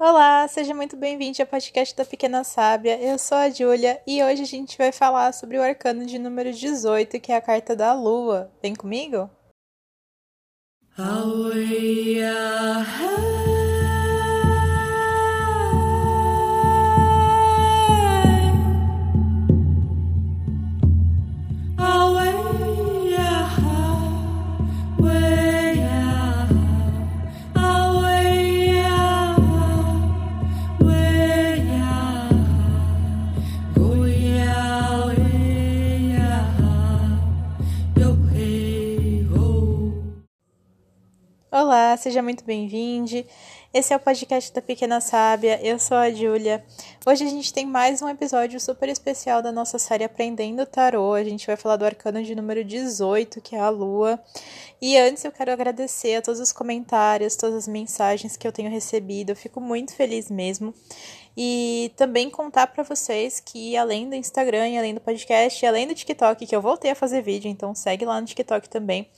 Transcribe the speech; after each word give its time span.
Olá, 0.00 0.46
seja 0.46 0.72
muito 0.72 0.96
bem-vindo 0.96 1.42
ao 1.42 1.46
podcast 1.48 1.96
da 1.96 2.04
Pequena 2.04 2.44
Sábia. 2.44 2.96
Eu 3.02 3.18
sou 3.18 3.36
a 3.36 3.50
Júlia 3.50 4.00
e 4.06 4.22
hoje 4.22 4.42
a 4.42 4.46
gente 4.46 4.78
vai 4.78 4.92
falar 4.92 5.32
sobre 5.32 5.58
o 5.58 5.62
arcano 5.62 6.06
de 6.06 6.20
número 6.20 6.52
18, 6.52 7.18
que 7.18 7.32
é 7.32 7.36
a 7.36 7.40
carta 7.40 7.74
da 7.74 7.92
lua. 7.92 8.48
Vem 8.62 8.76
comigo? 8.76 9.28
Olá, 41.68 41.94
seja 41.98 42.22
muito 42.22 42.44
bem-vindo. 42.46 43.22
Esse 43.72 43.92
é 43.92 43.96
o 43.96 44.00
podcast 44.00 44.50
da 44.50 44.62
Pequena 44.62 44.98
Sábia. 44.98 45.60
Eu 45.62 45.78
sou 45.78 45.98
a 45.98 46.10
Júlia. 46.10 46.64
Hoje 47.06 47.22
a 47.22 47.28
gente 47.28 47.52
tem 47.52 47.66
mais 47.66 48.00
um 48.00 48.08
episódio 48.08 48.58
super 48.58 48.88
especial 48.88 49.42
da 49.42 49.52
nossa 49.52 49.78
série 49.78 50.04
Aprendendo 50.04 50.64
Tarô. 50.64 51.12
A 51.12 51.22
gente 51.22 51.46
vai 51.46 51.54
falar 51.54 51.76
do 51.76 51.84
arcano 51.84 52.22
de 52.22 52.34
número 52.34 52.64
18, 52.64 53.42
que 53.42 53.54
é 53.54 53.60
a 53.60 53.68
Lua. 53.68 54.18
E 54.80 54.96
antes 54.96 55.22
eu 55.22 55.30
quero 55.30 55.52
agradecer 55.52 56.14
a 56.16 56.22
todos 56.22 56.40
os 56.40 56.50
comentários, 56.50 57.36
todas 57.36 57.56
as 57.56 57.68
mensagens 57.68 58.38
que 58.38 58.48
eu 58.48 58.52
tenho 58.52 58.70
recebido. 58.70 59.30
Eu 59.32 59.36
fico 59.36 59.60
muito 59.60 59.94
feliz 59.94 60.30
mesmo. 60.30 60.72
E 61.36 61.92
também 61.94 62.30
contar 62.30 62.68
para 62.68 62.82
vocês 62.82 63.38
que 63.38 63.76
além 63.76 64.08
do 64.08 64.14
Instagram, 64.14 64.78
além 64.78 64.94
do 64.94 65.00
podcast, 65.00 65.66
além 65.66 65.86
do 65.86 65.94
TikTok, 65.94 66.46
que 66.46 66.56
eu 66.56 66.62
voltei 66.62 66.92
a 66.92 66.94
fazer 66.94 67.20
vídeo, 67.20 67.50
então 67.50 67.74
segue 67.74 68.06
lá 68.06 68.18
no 68.18 68.26
TikTok 68.26 68.66
também. 68.66 69.10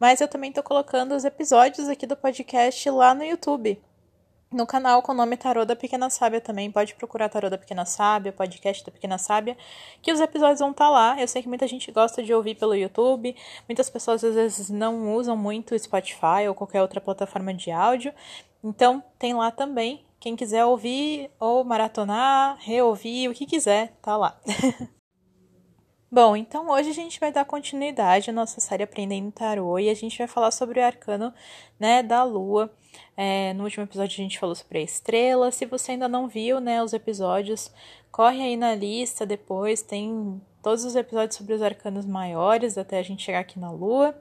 Mas 0.00 0.22
eu 0.22 0.28
também 0.28 0.50
tô 0.50 0.62
colocando 0.62 1.14
os 1.14 1.26
episódios 1.26 1.90
aqui 1.90 2.06
do 2.06 2.16
podcast 2.16 2.88
lá 2.88 3.14
no 3.14 3.22
YouTube. 3.22 3.78
No 4.50 4.66
canal 4.66 5.02
com 5.02 5.12
o 5.12 5.14
nome 5.14 5.36
Tarô 5.36 5.66
da 5.66 5.76
Pequena 5.76 6.08
Sábia 6.08 6.40
também. 6.40 6.70
Pode 6.70 6.94
procurar 6.94 7.28
Tarô 7.28 7.50
da 7.50 7.58
Pequena 7.58 7.84
Sábia, 7.84 8.32
podcast 8.32 8.82
da 8.82 8.90
Pequena 8.90 9.18
Sábia, 9.18 9.58
que 10.00 10.10
os 10.10 10.20
episódios 10.20 10.60
vão 10.60 10.70
estar 10.70 10.86
tá 10.86 10.90
lá. 10.90 11.20
Eu 11.20 11.28
sei 11.28 11.42
que 11.42 11.48
muita 11.48 11.68
gente 11.68 11.92
gosta 11.92 12.22
de 12.22 12.32
ouvir 12.32 12.54
pelo 12.54 12.74
YouTube. 12.74 13.36
Muitas 13.68 13.90
pessoas 13.90 14.24
às 14.24 14.34
vezes 14.34 14.70
não 14.70 15.14
usam 15.14 15.36
muito 15.36 15.78
Spotify 15.78 16.48
ou 16.48 16.54
qualquer 16.54 16.80
outra 16.80 16.98
plataforma 16.98 17.52
de 17.52 17.70
áudio. 17.70 18.12
Então, 18.64 19.02
tem 19.18 19.34
lá 19.34 19.50
também. 19.50 20.02
Quem 20.18 20.34
quiser 20.34 20.64
ouvir 20.64 21.30
ou 21.38 21.62
maratonar, 21.62 22.56
reouvir, 22.58 23.28
o 23.28 23.34
que 23.34 23.44
quiser, 23.44 23.92
tá 24.00 24.16
lá. 24.16 24.40
Bom, 26.10 26.34
então 26.34 26.70
hoje 26.70 26.88
a 26.88 26.94
gente 26.94 27.20
vai 27.20 27.30
dar 27.30 27.44
continuidade 27.44 28.30
à 28.30 28.32
nossa 28.32 28.60
série 28.62 28.82
Aprendendo 28.82 29.30
Tarô 29.30 29.78
e 29.78 29.90
a 29.90 29.94
gente 29.94 30.16
vai 30.16 30.26
falar 30.26 30.50
sobre 30.50 30.80
o 30.80 30.82
arcano 30.82 31.34
né, 31.78 32.02
da 32.02 32.24
Lua. 32.24 32.72
É, 33.14 33.52
no 33.52 33.64
último 33.64 33.84
episódio 33.84 34.14
a 34.14 34.22
gente 34.22 34.38
falou 34.38 34.54
sobre 34.54 34.78
a 34.78 34.82
estrela. 34.82 35.50
Se 35.52 35.66
você 35.66 35.92
ainda 35.92 36.08
não 36.08 36.26
viu 36.26 36.60
né, 36.60 36.82
os 36.82 36.94
episódios, 36.94 37.70
corre 38.10 38.42
aí 38.42 38.56
na 38.56 38.74
lista 38.74 39.26
depois. 39.26 39.82
Tem 39.82 40.40
todos 40.62 40.82
os 40.82 40.96
episódios 40.96 41.36
sobre 41.36 41.52
os 41.52 41.60
arcanos 41.60 42.06
maiores 42.06 42.78
até 42.78 42.98
a 42.98 43.02
gente 43.02 43.22
chegar 43.22 43.40
aqui 43.40 43.58
na 43.58 43.70
Lua. 43.70 44.18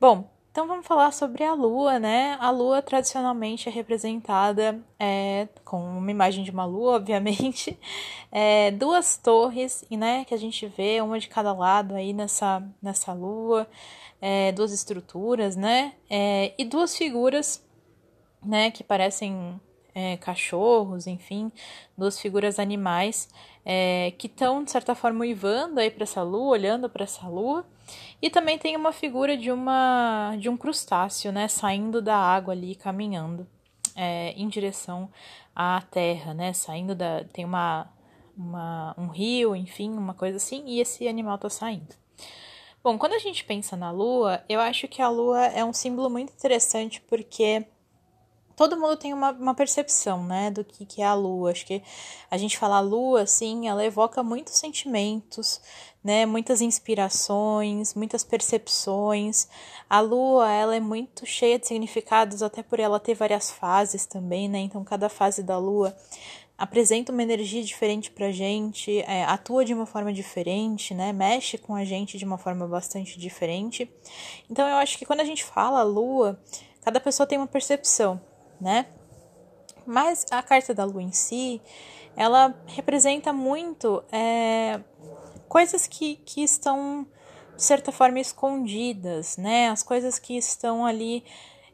Bom, 0.00 0.24
então 0.54 0.68
vamos 0.68 0.86
falar 0.86 1.10
sobre 1.10 1.42
a 1.42 1.52
lua, 1.52 1.98
né? 1.98 2.36
A 2.38 2.48
lua 2.48 2.80
tradicionalmente 2.80 3.68
é 3.68 3.72
representada 3.72 4.80
é, 5.00 5.48
com 5.64 5.82
uma 5.98 6.12
imagem 6.12 6.44
de 6.44 6.52
uma 6.52 6.64
lua, 6.64 6.94
obviamente, 7.02 7.76
é, 8.30 8.70
duas 8.70 9.16
torres, 9.16 9.84
né? 9.90 10.24
Que 10.24 10.32
a 10.32 10.36
gente 10.36 10.64
vê 10.68 11.00
uma 11.00 11.18
de 11.18 11.26
cada 11.26 11.52
lado 11.52 11.96
aí 11.96 12.12
nessa, 12.12 12.62
nessa 12.80 13.12
lua, 13.12 13.66
é, 14.20 14.52
duas 14.52 14.70
estruturas, 14.70 15.56
né? 15.56 15.94
É, 16.08 16.54
e 16.56 16.64
duas 16.64 16.96
figuras, 16.96 17.60
né? 18.40 18.70
Que 18.70 18.84
parecem 18.84 19.60
é, 19.92 20.16
cachorros, 20.18 21.08
enfim, 21.08 21.50
duas 21.98 22.20
figuras 22.20 22.60
animais 22.60 23.28
é, 23.64 24.12
que 24.16 24.28
estão 24.28 24.62
de 24.62 24.70
certa 24.70 24.94
forma 24.94 25.22
uivando 25.22 25.80
aí 25.80 25.90
para 25.90 26.04
essa 26.04 26.22
lua, 26.22 26.52
olhando 26.52 26.88
para 26.88 27.02
essa 27.02 27.26
lua. 27.26 27.66
E 28.20 28.30
também 28.30 28.58
tem 28.58 28.76
uma 28.76 28.92
figura 28.92 29.36
de 29.36 29.50
uma 29.50 30.34
de 30.38 30.48
um 30.48 30.56
crustáceo, 30.56 31.32
né, 31.32 31.48
saindo 31.48 32.00
da 32.00 32.16
água 32.16 32.52
ali, 32.54 32.74
caminhando 32.74 33.46
é, 33.94 34.32
em 34.32 34.48
direção 34.48 35.10
à 35.54 35.82
terra, 35.90 36.34
né, 36.34 36.52
saindo 36.52 36.94
da 36.94 37.24
tem 37.24 37.44
uma, 37.44 37.88
uma 38.36 38.94
um 38.98 39.08
rio, 39.08 39.54
enfim, 39.54 39.90
uma 39.90 40.14
coisa 40.14 40.36
assim, 40.36 40.64
e 40.66 40.80
esse 40.80 41.06
animal 41.08 41.36
está 41.36 41.50
saindo. 41.50 41.94
Bom, 42.82 42.98
quando 42.98 43.14
a 43.14 43.18
gente 43.18 43.44
pensa 43.44 43.76
na 43.76 43.90
lua, 43.90 44.44
eu 44.48 44.60
acho 44.60 44.86
que 44.86 45.00
a 45.00 45.08
lua 45.08 45.46
é 45.46 45.64
um 45.64 45.72
símbolo 45.72 46.10
muito 46.10 46.32
interessante 46.32 47.00
porque 47.08 47.66
todo 48.56 48.78
mundo 48.78 48.96
tem 48.96 49.12
uma, 49.12 49.30
uma 49.32 49.54
percepção, 49.54 50.24
né, 50.24 50.50
do 50.50 50.64
que, 50.64 50.84
que 50.86 51.02
é 51.02 51.06
a 51.06 51.14
lua. 51.14 51.50
Acho 51.50 51.66
que 51.66 51.82
a 52.30 52.38
gente 52.38 52.58
fala 52.58 52.80
lua, 52.80 53.22
assim, 53.22 53.68
ela 53.68 53.84
evoca 53.84 54.22
muitos 54.22 54.56
sentimentos, 54.58 55.60
né, 56.02 56.26
muitas 56.26 56.60
inspirações, 56.60 57.94
muitas 57.94 58.22
percepções. 58.22 59.48
A 59.88 60.00
lua, 60.00 60.50
ela 60.50 60.76
é 60.76 60.80
muito 60.80 61.26
cheia 61.26 61.58
de 61.58 61.66
significados, 61.66 62.42
até 62.42 62.62
por 62.62 62.78
ela 62.78 63.00
ter 63.00 63.14
várias 63.14 63.50
fases 63.50 64.06
também, 64.06 64.48
né, 64.48 64.60
então 64.60 64.84
cada 64.84 65.08
fase 65.08 65.42
da 65.42 65.58
lua 65.58 65.96
apresenta 66.56 67.10
uma 67.10 67.22
energia 67.22 67.62
diferente 67.64 68.12
pra 68.12 68.30
gente, 68.30 69.00
é, 69.00 69.24
atua 69.24 69.64
de 69.64 69.74
uma 69.74 69.86
forma 69.86 70.12
diferente, 70.12 70.94
né? 70.94 71.12
Mexe 71.12 71.58
com 71.58 71.74
a 71.74 71.84
gente 71.84 72.16
de 72.16 72.24
uma 72.24 72.38
forma 72.38 72.64
bastante 72.68 73.18
diferente. 73.18 73.90
Então 74.48 74.66
eu 74.66 74.76
acho 74.76 74.96
que 74.96 75.04
quando 75.04 75.18
a 75.20 75.24
gente 75.24 75.42
fala 75.42 75.82
lua, 75.82 76.40
cada 76.80 77.00
pessoa 77.00 77.26
tem 77.26 77.36
uma 77.36 77.48
percepção 77.48 78.20
né? 78.64 78.86
Mas 79.86 80.24
a 80.30 80.42
carta 80.42 80.72
da 80.72 80.84
lua 80.84 81.02
em 81.02 81.12
si, 81.12 81.60
ela 82.16 82.54
representa 82.66 83.32
muito 83.32 84.02
é, 84.10 84.80
coisas 85.46 85.86
que, 85.86 86.16
que 86.16 86.42
estão, 86.42 87.06
de 87.54 87.62
certa 87.62 87.92
forma, 87.92 88.18
escondidas, 88.18 89.36
né? 89.36 89.68
As 89.68 89.82
coisas 89.82 90.18
que 90.18 90.36
estão 90.36 90.86
ali. 90.86 91.22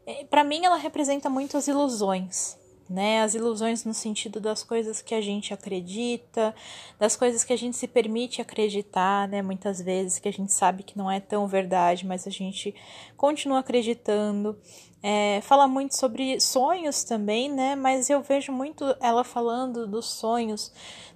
É, 0.05 0.25
Para 0.25 0.43
mim, 0.43 0.65
ela 0.65 0.77
representa 0.77 1.31
muito 1.31 1.57
as 1.57 1.69
ilusões, 1.69 2.59
né? 2.91 3.23
As 3.23 3.35
ilusões 3.35 3.85
no 3.85 3.95
sentido 3.95 4.41
das 4.41 4.65
coisas 4.65 5.01
que 5.01 5.15
a 5.15 5.21
gente 5.21 5.55
acredita, 5.55 6.53
das 6.99 7.15
coisas 7.15 7.45
que 7.45 7.53
a 7.53 7.57
gente 7.57 7.77
se 7.77 7.87
permite 7.87 8.43
acreditar, 8.43 9.29
né? 9.29 9.41
Muitas 9.41 9.81
vezes 9.81 10.19
que 10.19 10.29
a 10.29 10.33
gente 10.33 10.53
sabe 10.53 10.83
que 10.83 10.99
não 10.99 11.09
é 11.09 11.21
tão 11.21 11.47
verdade, 11.47 12.05
mas 12.05 12.27
a 12.27 12.31
gente 12.31 12.75
continua 13.17 13.61
acreditando. 13.61 14.59
É, 15.03 15.41
fala 15.43 15.67
muito 15.69 15.97
sobre 15.97 16.41
sonhos 16.41 17.05
também, 17.05 17.49
né? 17.49 17.77
Mas 17.77 18.11
eu 18.11 18.21
vejo 18.21 18.51
muito 18.51 18.85
ela 19.01 19.23
falando 19.23 19.87
dos 19.87 20.07
sonhos 20.07 20.73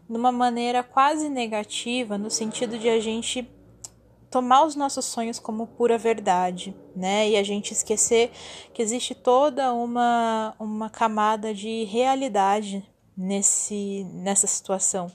de 0.09 0.17
uma 0.17 0.31
maneira 0.31 0.83
quase 0.83 1.29
negativa, 1.29 2.17
no 2.17 2.31
sentido 2.31 2.79
de 2.79 2.89
a 2.89 3.01
gente 3.01 3.47
tomar 4.35 4.65
os 4.65 4.75
nossos 4.75 5.05
sonhos 5.05 5.39
como 5.39 5.65
pura 5.65 5.97
verdade, 5.97 6.75
né? 6.97 7.31
E 7.31 7.37
a 7.37 7.45
gente 7.45 7.71
esquecer 7.71 8.33
que 8.73 8.83
existe 8.83 9.15
toda 9.15 9.73
uma, 9.73 10.57
uma 10.59 10.91
camada 10.91 11.55
de 11.55 11.85
realidade 11.85 12.85
nesse, 13.17 14.03
nessa 14.13 14.49
situação, 14.49 15.07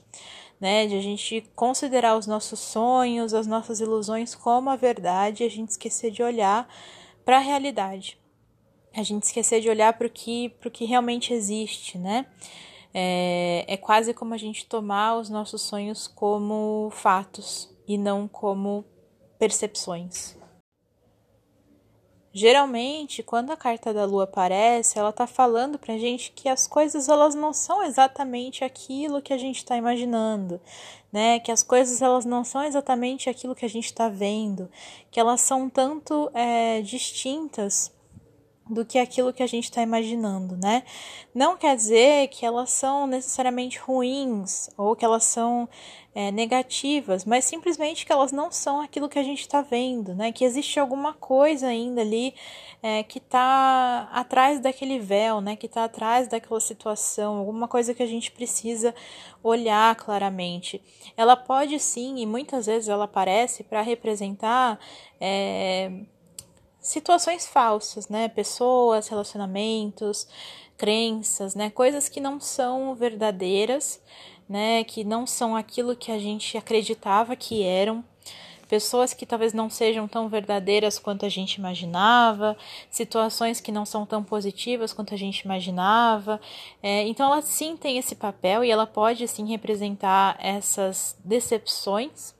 né? 0.58 0.86
De 0.86 0.96
a 0.96 1.02
gente 1.02 1.46
considerar 1.54 2.16
os 2.16 2.26
nossos 2.26 2.60
sonhos, 2.60 3.34
as 3.34 3.46
nossas 3.46 3.78
ilusões 3.78 4.34
como 4.34 4.70
a 4.70 4.76
verdade 4.76 5.42
e 5.42 5.46
a 5.46 5.50
gente 5.50 5.68
esquecer 5.68 6.10
de 6.10 6.22
olhar 6.22 6.66
para 7.22 7.36
a 7.36 7.40
realidade. 7.40 8.18
A 8.96 9.02
gente 9.02 9.24
esquecer 9.24 9.60
de 9.60 9.68
olhar 9.68 9.92
para 9.92 10.06
o 10.06 10.10
que, 10.10 10.48
que 10.72 10.86
realmente 10.86 11.34
existe, 11.34 11.98
né? 11.98 12.24
É, 12.94 13.66
é 13.68 13.76
quase 13.76 14.14
como 14.14 14.32
a 14.32 14.38
gente 14.38 14.64
tomar 14.64 15.18
os 15.18 15.28
nossos 15.28 15.60
sonhos 15.60 16.08
como 16.08 16.88
fatos 16.90 17.68
e 17.86 17.98
não 17.98 18.26
como 18.26 18.82
percepções. 19.40 20.36
Geralmente, 22.32 23.22
quando 23.24 23.50
a 23.50 23.56
carta 23.56 23.92
da 23.92 24.04
lua 24.04 24.22
aparece, 24.24 24.98
ela 24.98 25.10
está 25.10 25.26
falando 25.26 25.78
para 25.78 25.94
a 25.94 25.98
gente 25.98 26.30
que 26.30 26.48
as 26.48 26.68
coisas 26.68 27.08
elas 27.08 27.34
não 27.34 27.52
são 27.52 27.82
exatamente 27.82 28.62
aquilo 28.62 29.20
que 29.20 29.32
a 29.32 29.38
gente 29.38 29.56
está 29.56 29.76
imaginando, 29.76 30.60
né? 31.12 31.40
Que 31.40 31.50
as 31.50 31.64
coisas 31.64 32.00
elas 32.00 32.24
não 32.24 32.44
são 32.44 32.62
exatamente 32.62 33.28
aquilo 33.28 33.54
que 33.54 33.64
a 33.64 33.68
gente 33.68 33.86
está 33.86 34.08
vendo, 34.08 34.70
que 35.10 35.18
elas 35.18 35.40
são 35.40 35.68
tanto 35.68 36.30
é, 36.32 36.82
distintas 36.82 37.90
do 38.70 38.84
que 38.84 38.98
aquilo 38.98 39.32
que 39.32 39.42
a 39.42 39.46
gente 39.46 39.64
está 39.64 39.82
imaginando, 39.82 40.56
né? 40.56 40.84
Não 41.34 41.56
quer 41.56 41.74
dizer 41.74 42.28
que 42.28 42.46
elas 42.46 42.70
são 42.70 43.06
necessariamente 43.06 43.78
ruins 43.78 44.70
ou 44.76 44.94
que 44.94 45.04
elas 45.04 45.24
são 45.24 45.68
é, 46.14 46.30
negativas, 46.30 47.24
mas 47.24 47.44
simplesmente 47.44 48.06
que 48.06 48.12
elas 48.12 48.32
não 48.32 48.50
são 48.50 48.80
aquilo 48.80 49.08
que 49.08 49.18
a 49.18 49.22
gente 49.22 49.40
está 49.40 49.60
vendo, 49.60 50.14
né? 50.14 50.30
Que 50.32 50.44
existe 50.44 50.78
alguma 50.78 51.12
coisa 51.12 51.66
ainda 51.66 52.00
ali 52.00 52.34
é, 52.82 53.02
que 53.02 53.18
está 53.18 54.08
atrás 54.12 54.60
daquele 54.60 54.98
véu, 54.98 55.40
né? 55.40 55.56
Que 55.56 55.66
está 55.66 55.84
atrás 55.84 56.28
daquela 56.28 56.60
situação, 56.60 57.38
alguma 57.38 57.66
coisa 57.66 57.92
que 57.92 58.02
a 58.02 58.06
gente 58.06 58.30
precisa 58.30 58.94
olhar 59.42 59.94
claramente. 59.96 60.80
Ela 61.16 61.36
pode 61.36 61.78
sim, 61.80 62.18
e 62.18 62.26
muitas 62.26 62.66
vezes 62.66 62.88
ela 62.88 63.04
aparece 63.04 63.64
para 63.64 63.82
representar. 63.82 64.78
É, 65.20 65.90
situações 66.80 67.46
falsas, 67.46 68.08
né? 68.08 68.28
Pessoas, 68.28 69.08
relacionamentos, 69.08 70.26
crenças, 70.76 71.54
né? 71.54 71.70
Coisas 71.70 72.08
que 72.08 72.20
não 72.20 72.40
são 72.40 72.94
verdadeiras, 72.94 74.00
né? 74.48 74.82
Que 74.84 75.04
não 75.04 75.26
são 75.26 75.54
aquilo 75.54 75.94
que 75.94 76.10
a 76.10 76.18
gente 76.18 76.56
acreditava 76.56 77.36
que 77.36 77.62
eram. 77.62 78.04
Pessoas 78.70 79.12
que 79.12 79.26
talvez 79.26 79.52
não 79.52 79.68
sejam 79.68 80.06
tão 80.06 80.28
verdadeiras 80.28 80.96
quanto 80.96 81.26
a 81.26 81.28
gente 81.28 81.54
imaginava, 81.54 82.56
situações 82.88 83.60
que 83.60 83.72
não 83.72 83.84
são 83.84 84.06
tão 84.06 84.22
positivas 84.22 84.92
quanto 84.92 85.12
a 85.12 85.16
gente 85.16 85.40
imaginava. 85.40 86.40
É, 86.80 87.04
então, 87.08 87.32
ela 87.32 87.42
sim 87.42 87.76
tem 87.76 87.98
esse 87.98 88.14
papel 88.14 88.62
e 88.62 88.70
ela 88.70 88.86
pode 88.86 89.26
sim 89.26 89.44
representar 89.48 90.36
essas 90.38 91.18
decepções, 91.24 92.32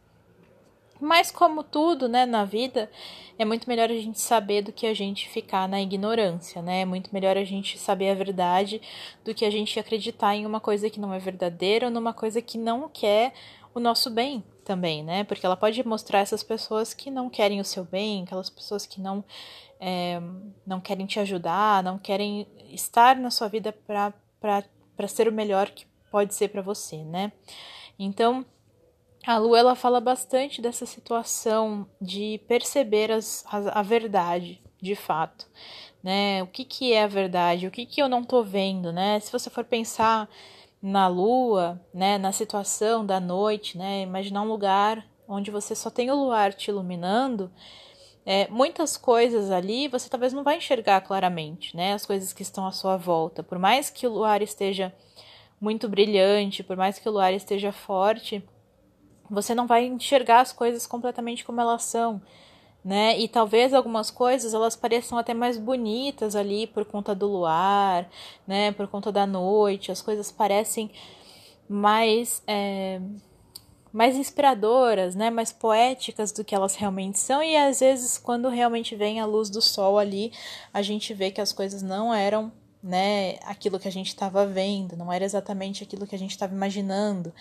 mas 1.01 1.31
como 1.31 1.63
tudo, 1.63 2.09
né, 2.09 2.27
na 2.27 2.45
vida, 2.45 2.91
é 3.39 3.45
muito 3.45 3.69
melhor 3.69 3.91
a 3.91 3.95
gente 3.95 4.21
saber 4.21 4.63
do 4.63 4.73
que 4.73 4.87
a 4.87 4.95
gente 4.95 5.29
ficar 5.29 5.69
na 5.69 5.81
ignorância, 5.81 6.61
né? 6.61 6.83
É 6.83 6.85
muito 6.85 7.13
melhor 7.13 7.37
a 7.37 7.45
gente 7.45 7.79
saber 7.79 8.11
a 8.11 8.15
verdade 8.15 8.81
do 9.25 9.35
que 9.35 9.45
a 9.45 9.51
gente 9.51 9.79
acreditar 9.81 10.35
em 10.35 10.45
uma 10.45 10.61
coisa 10.61 10.91
que 10.91 11.01
não 11.01 11.15
é 11.15 11.19
verdadeira 11.19 11.87
ou 11.87 11.93
numa 11.93 12.13
coisa 12.13 12.43
que 12.43 12.59
não 12.59 12.89
quer 12.89 13.33
o 13.75 13.81
nosso 13.81 14.11
bem 14.11 14.45
também, 14.65 15.03
né? 15.03 15.25
Porque 15.25 15.47
ela 15.47 15.57
pode 15.57 15.87
mostrar 15.87 16.21
essas 16.21 16.43
pessoas 16.43 16.93
que 16.93 17.11
não 17.11 17.31
querem 17.31 17.61
o 17.61 17.65
seu 17.65 17.85
bem, 17.85 18.25
aquelas 18.25 18.51
pessoas 18.51 18.85
que 18.85 19.01
não 19.01 19.25
é, 19.81 20.21
não 20.67 20.81
querem 20.81 21.07
te 21.07 21.19
ajudar, 21.19 21.83
não 21.83 21.99
querem 21.99 22.47
estar 22.71 23.17
na 23.17 23.31
sua 23.31 23.49
vida 23.49 23.73
para 23.73 25.09
ser 25.09 25.29
o 25.29 25.33
melhor 25.33 25.71
que 25.71 25.87
pode 26.11 26.35
ser 26.35 26.49
para 26.49 26.61
você, 26.61 27.03
né? 27.05 27.33
Então, 27.99 28.45
a 29.27 29.37
Lu 29.39 29.55
ela 29.55 29.75
fala 29.75 30.01
bastante 30.01 30.63
dessa 30.63 30.87
situação 30.87 31.87
de 32.01 32.41
perceber 32.49 33.13
as, 33.13 33.45
a, 33.47 33.81
a 33.81 33.83
verdade, 33.83 34.61
de 34.81 34.95
fato, 34.95 35.47
né? 36.03 36.43
O 36.43 36.47
que, 36.47 36.65
que 36.65 36.93
é 36.93 37.05
a 37.05 37.07
verdade? 37.07 37.67
O 37.67 37.71
que, 37.71 37.85
que 37.85 38.01
eu 38.01 38.09
não 38.09 38.25
tô 38.25 38.43
vendo, 38.43 38.93
né? 38.93 39.21
Se 39.21 39.31
você 39.31 39.51
for 39.51 39.65
pensar 39.65 40.29
na 40.83 41.07
lua, 41.07 41.81
né, 41.93 42.17
na 42.17 42.33
situação 42.33 43.05
da 43.05 43.21
noite, 43.21 43.77
né, 43.77 44.01
imaginar 44.03 44.43
um 44.43 44.49
lugar 44.49 45.07
onde 45.29 45.51
você 45.51 45.75
só 45.75 45.91
tem 45.91 46.11
o 46.11 46.15
luar 46.15 46.55
te 46.55 46.71
iluminando, 46.71 47.53
é, 48.25 48.49
muitas 48.49 48.97
coisas 48.97 49.51
ali 49.51 49.89
você 49.89 50.09
talvez 50.09 50.33
não 50.33 50.43
vai 50.43 50.57
enxergar 50.57 51.01
claramente, 51.03 51.77
né, 51.77 51.93
as 51.93 52.07
coisas 52.07 52.33
que 52.33 52.43
estão 52.43 52.67
à 52.67 52.73
sua 52.73 52.97
volta. 52.97 53.43
Por 53.43 53.59
mais 53.59 53.91
que 53.91 54.07
o 54.07 54.11
luar 54.11 54.41
esteja 54.41 54.93
muito 55.61 55.89
brilhante, 55.89 56.63
por 56.63 56.77
mais 56.77 56.99
que 56.99 57.09
o 57.09 57.13
luar 57.13 57.35
esteja 57.35 57.73
forte, 57.73 58.43
você 59.31 59.55
não 59.55 59.67
vai 59.67 59.87
enxergar 59.87 60.41
as 60.41 60.53
coisas 60.53 60.87
completamente 60.87 61.45
como 61.45 61.61
elas 61.61 61.85
são, 61.85 62.21
né? 62.85 63.19
E 63.19 63.29
talvez 63.29 63.73
algumas 63.75 64.11
coisas 64.11 64.55
elas 64.55 64.75
pareçam 64.77 65.19
até 65.19 65.35
mais 65.35 65.57
bonitas 65.59 66.35
ali 66.35 66.67
por 66.67 66.85
conta 66.85 67.15
do 67.15 67.27
luar, 67.27 68.09
né? 68.47 68.73
Por 68.73 68.89
conta 68.89 69.13
da 69.13 69.27
noite, 69.27 69.93
as 69.93 70.03
coisas 70.03 70.33
parecem 70.33 70.91
mais 71.69 72.43
é, 72.47 73.01
mais 73.93 74.17
inspiradoras, 74.17 75.15
né? 75.15 75.31
Mais 75.31 75.53
poéticas 75.53 76.33
do 76.33 76.45
que 76.45 76.55
elas 76.55 76.75
realmente 76.75 77.19
são 77.19 77.43
e 77.43 77.57
às 77.57 77.81
vezes 77.81 78.19
quando 78.19 78.49
realmente 78.49 78.97
vem 78.97 79.21
a 79.21 79.27
luz 79.27 79.51
do 79.51 79.63
sol 79.63 79.99
ali, 79.99 80.33
a 80.73 80.83
gente 80.83 81.15
vê 81.15 81.31
que 81.31 81.41
as 81.41 81.53
coisas 81.53 81.83
não 81.83 82.13
eram 82.15 82.53
né, 82.83 83.37
aquilo 83.45 83.79
que 83.79 83.89
a 83.89 83.93
gente 83.93 84.09
estava 84.09 84.47
vendo, 84.47 84.97
não 84.97 85.13
era 85.13 85.25
exatamente 85.25 85.83
aquilo 85.83 86.07
que 86.07 86.15
a 86.15 86.19
gente 86.19 86.31
estava 86.31 86.55
imaginando. 86.55 87.33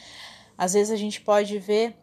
Às 0.60 0.74
vezes 0.74 0.92
a 0.92 0.98
gente 0.98 1.22
pode 1.22 1.58
ver 1.58 1.96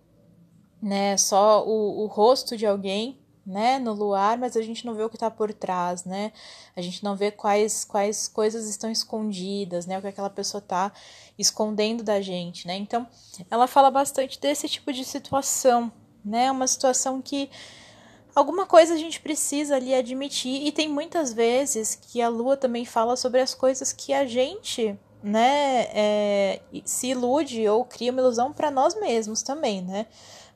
né, 0.80 1.14
só 1.18 1.62
o, 1.62 2.04
o 2.04 2.06
rosto 2.06 2.56
de 2.56 2.64
alguém 2.64 3.20
né, 3.44 3.78
no 3.78 3.92
luar, 3.92 4.38
mas 4.38 4.56
a 4.56 4.62
gente 4.62 4.86
não 4.86 4.94
vê 4.94 5.02
o 5.04 5.10
que 5.10 5.16
está 5.16 5.30
por 5.30 5.52
trás, 5.52 6.04
né? 6.06 6.32
A 6.74 6.80
gente 6.80 7.04
não 7.04 7.14
vê 7.14 7.30
quais, 7.30 7.84
quais 7.84 8.26
coisas 8.26 8.66
estão 8.66 8.90
escondidas, 8.90 9.84
né? 9.84 9.98
O 9.98 10.00
que 10.00 10.08
aquela 10.08 10.30
pessoa 10.30 10.58
está 10.58 10.90
escondendo 11.38 12.02
da 12.02 12.20
gente, 12.20 12.66
né? 12.66 12.74
Então, 12.76 13.06
ela 13.50 13.66
fala 13.68 13.90
bastante 13.90 14.40
desse 14.40 14.68
tipo 14.68 14.90
de 14.90 15.04
situação, 15.04 15.92
né? 16.24 16.50
Uma 16.50 16.66
situação 16.66 17.20
que 17.22 17.48
alguma 18.34 18.66
coisa 18.66 18.94
a 18.94 18.98
gente 18.98 19.20
precisa 19.20 19.76
ali 19.76 19.94
admitir 19.94 20.66
e 20.66 20.72
tem 20.72 20.88
muitas 20.88 21.32
vezes 21.32 21.94
que 21.94 22.20
a 22.22 22.28
lua 22.28 22.56
também 22.56 22.86
fala 22.86 23.16
sobre 23.16 23.40
as 23.40 23.54
coisas 23.54 23.92
que 23.92 24.12
a 24.12 24.26
gente 24.26 24.98
né, 25.22 25.86
é, 25.92 26.60
se 26.84 27.08
ilude 27.08 27.68
ou 27.68 27.84
cria 27.84 28.12
uma 28.12 28.20
ilusão 28.20 28.52
para 28.52 28.70
nós 28.70 28.98
mesmos 28.98 29.42
também, 29.42 29.82
né? 29.82 30.06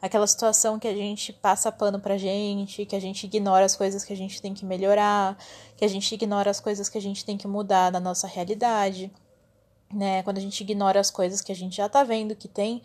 Aquela 0.00 0.26
situação 0.26 0.78
que 0.78 0.88
a 0.88 0.94
gente 0.94 1.32
passa 1.32 1.70
pano 1.70 2.00
pra 2.00 2.16
gente, 2.16 2.86
que 2.86 2.96
a 2.96 3.00
gente 3.00 3.24
ignora 3.24 3.64
as 3.64 3.76
coisas 3.76 4.04
que 4.04 4.12
a 4.12 4.16
gente 4.16 4.40
tem 4.40 4.54
que 4.54 4.64
melhorar, 4.64 5.36
que 5.76 5.84
a 5.84 5.88
gente 5.88 6.14
ignora 6.14 6.50
as 6.50 6.60
coisas 6.60 6.88
que 6.88 6.96
a 6.96 7.00
gente 7.00 7.24
tem 7.24 7.36
que 7.36 7.46
mudar 7.46 7.92
na 7.92 8.00
nossa 8.00 8.26
realidade, 8.26 9.10
né? 9.92 10.22
Quando 10.22 10.38
a 10.38 10.40
gente 10.40 10.60
ignora 10.62 11.00
as 11.00 11.10
coisas 11.10 11.40
que 11.40 11.52
a 11.52 11.56
gente 11.56 11.76
já 11.76 11.88
tá 11.88 12.02
vendo 12.02 12.34
que 12.34 12.48
tem 12.48 12.82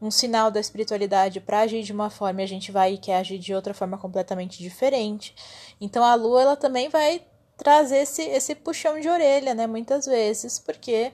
um 0.00 0.10
sinal 0.10 0.50
da 0.50 0.60
espiritualidade 0.60 1.40
para 1.40 1.60
agir 1.60 1.82
de 1.82 1.92
uma 1.92 2.10
forma 2.10 2.40
e 2.40 2.44
a 2.44 2.48
gente 2.48 2.70
vai 2.70 2.94
e 2.94 2.98
quer 2.98 3.16
agir 3.16 3.38
de 3.38 3.54
outra 3.54 3.72
forma 3.72 3.96
completamente 3.96 4.58
diferente. 4.58 5.34
Então 5.80 6.04
a 6.04 6.14
lua 6.14 6.42
ela 6.42 6.56
também 6.56 6.88
vai 6.88 7.22
trazer 7.56 7.98
esse, 7.98 8.22
esse 8.22 8.54
puxão 8.54 9.00
de 9.00 9.08
orelha, 9.08 9.54
né? 9.54 9.66
Muitas 9.66 10.06
vezes, 10.06 10.58
porque 10.58 11.12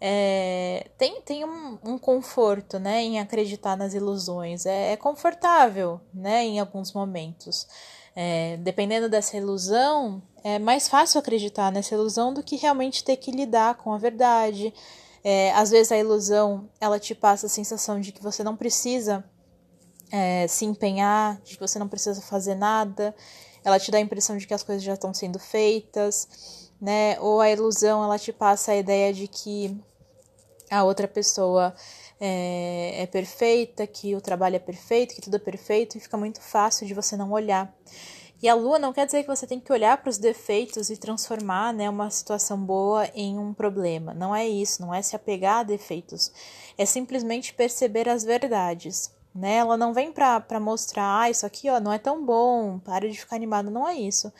é, 0.00 0.86
tem, 0.98 1.20
tem 1.22 1.44
um, 1.44 1.78
um, 1.84 1.98
conforto, 1.98 2.78
né? 2.78 3.02
Em 3.02 3.20
acreditar 3.20 3.76
nas 3.76 3.94
ilusões. 3.94 4.66
É, 4.66 4.92
é 4.92 4.96
confortável, 4.96 6.00
né? 6.12 6.44
Em 6.44 6.58
alguns 6.58 6.92
momentos. 6.92 7.66
É, 8.16 8.56
dependendo 8.58 9.08
dessa 9.08 9.36
ilusão, 9.36 10.22
é 10.42 10.58
mais 10.58 10.88
fácil 10.88 11.18
acreditar 11.18 11.72
nessa 11.72 11.94
ilusão 11.94 12.32
do 12.32 12.42
que 12.42 12.56
realmente 12.56 13.02
ter 13.02 13.16
que 13.16 13.30
lidar 13.30 13.76
com 13.76 13.92
a 13.92 13.98
verdade. 13.98 14.72
É, 15.22 15.52
às 15.52 15.70
vezes 15.70 15.90
a 15.90 15.98
ilusão 15.98 16.68
ela 16.80 16.98
te 16.98 17.14
passa 17.14 17.46
a 17.46 17.48
sensação 17.48 18.00
de 18.00 18.12
que 18.12 18.22
você 18.22 18.44
não 18.44 18.54
precisa 18.54 19.24
é, 20.12 20.46
se 20.46 20.64
empenhar, 20.64 21.40
de 21.42 21.54
que 21.54 21.60
você 21.60 21.78
não 21.78 21.88
precisa 21.88 22.20
fazer 22.20 22.54
nada 22.54 23.14
ela 23.64 23.80
te 23.80 23.90
dá 23.90 23.98
a 23.98 24.00
impressão 24.00 24.36
de 24.36 24.46
que 24.46 24.54
as 24.54 24.62
coisas 24.62 24.84
já 24.84 24.94
estão 24.94 25.14
sendo 25.14 25.38
feitas, 25.38 26.70
né? 26.80 27.18
Ou 27.20 27.40
a 27.40 27.50
ilusão, 27.50 28.04
ela 28.04 28.18
te 28.18 28.32
passa 28.32 28.72
a 28.72 28.76
ideia 28.76 29.12
de 29.12 29.26
que 29.26 29.76
a 30.70 30.84
outra 30.84 31.08
pessoa 31.08 31.74
é, 32.20 33.02
é 33.02 33.06
perfeita, 33.06 33.86
que 33.86 34.14
o 34.14 34.20
trabalho 34.20 34.56
é 34.56 34.58
perfeito, 34.58 35.14
que 35.14 35.20
tudo 35.20 35.36
é 35.36 35.38
perfeito, 35.38 35.96
e 35.96 36.00
fica 36.00 36.16
muito 36.16 36.40
fácil 36.40 36.86
de 36.86 36.94
você 36.94 37.16
não 37.16 37.32
olhar. 37.32 37.74
E 38.42 38.48
a 38.48 38.54
lua 38.54 38.78
não 38.78 38.92
quer 38.92 39.06
dizer 39.06 39.22
que 39.22 39.28
você 39.28 39.46
tem 39.46 39.58
que 39.58 39.72
olhar 39.72 39.96
para 39.96 40.10
os 40.10 40.18
defeitos 40.18 40.90
e 40.90 40.98
transformar 40.98 41.72
né, 41.72 41.88
uma 41.88 42.10
situação 42.10 42.58
boa 42.58 43.08
em 43.14 43.38
um 43.38 43.54
problema. 43.54 44.12
Não 44.12 44.36
é 44.36 44.46
isso, 44.46 44.82
não 44.82 44.92
é 44.92 45.00
se 45.00 45.16
apegar 45.16 45.60
a 45.60 45.62
defeitos. 45.62 46.30
É 46.76 46.84
simplesmente 46.84 47.54
perceber 47.54 48.06
as 48.06 48.22
verdades 48.22 49.10
né? 49.34 49.56
Ela 49.56 49.76
não 49.76 49.92
vem 49.92 50.12
pra, 50.12 50.42
mostrar, 50.60 51.22
ah, 51.22 51.30
isso 51.30 51.44
aqui, 51.44 51.68
ó, 51.68 51.80
não 51.80 51.92
é 51.92 51.98
tão 51.98 52.24
bom, 52.24 52.78
para 52.78 53.08
de 53.10 53.18
ficar 53.18 53.36
animado, 53.36 53.70
não 53.70 53.88
é 53.88 53.94
isso. 53.94 54.32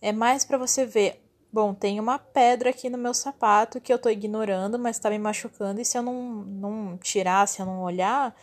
É 0.00 0.12
mais 0.12 0.44
para 0.44 0.58
você 0.58 0.84
ver, 0.84 1.24
bom, 1.52 1.72
tem 1.74 1.98
uma 1.98 2.18
pedra 2.18 2.70
aqui 2.70 2.90
no 2.90 2.98
meu 2.98 3.14
sapato 3.14 3.80
que 3.80 3.92
eu 3.92 3.98
tô 3.98 4.10
ignorando, 4.10 4.78
mas 4.78 4.98
tá 4.98 5.08
me 5.10 5.18
machucando, 5.18 5.80
e 5.80 5.84
se 5.84 5.96
eu 5.96 6.02
não, 6.02 6.22
não 6.44 6.98
tirar, 6.98 7.48
se 7.48 7.60
eu 7.60 7.66
não 7.66 7.82
olhar, 7.82 8.34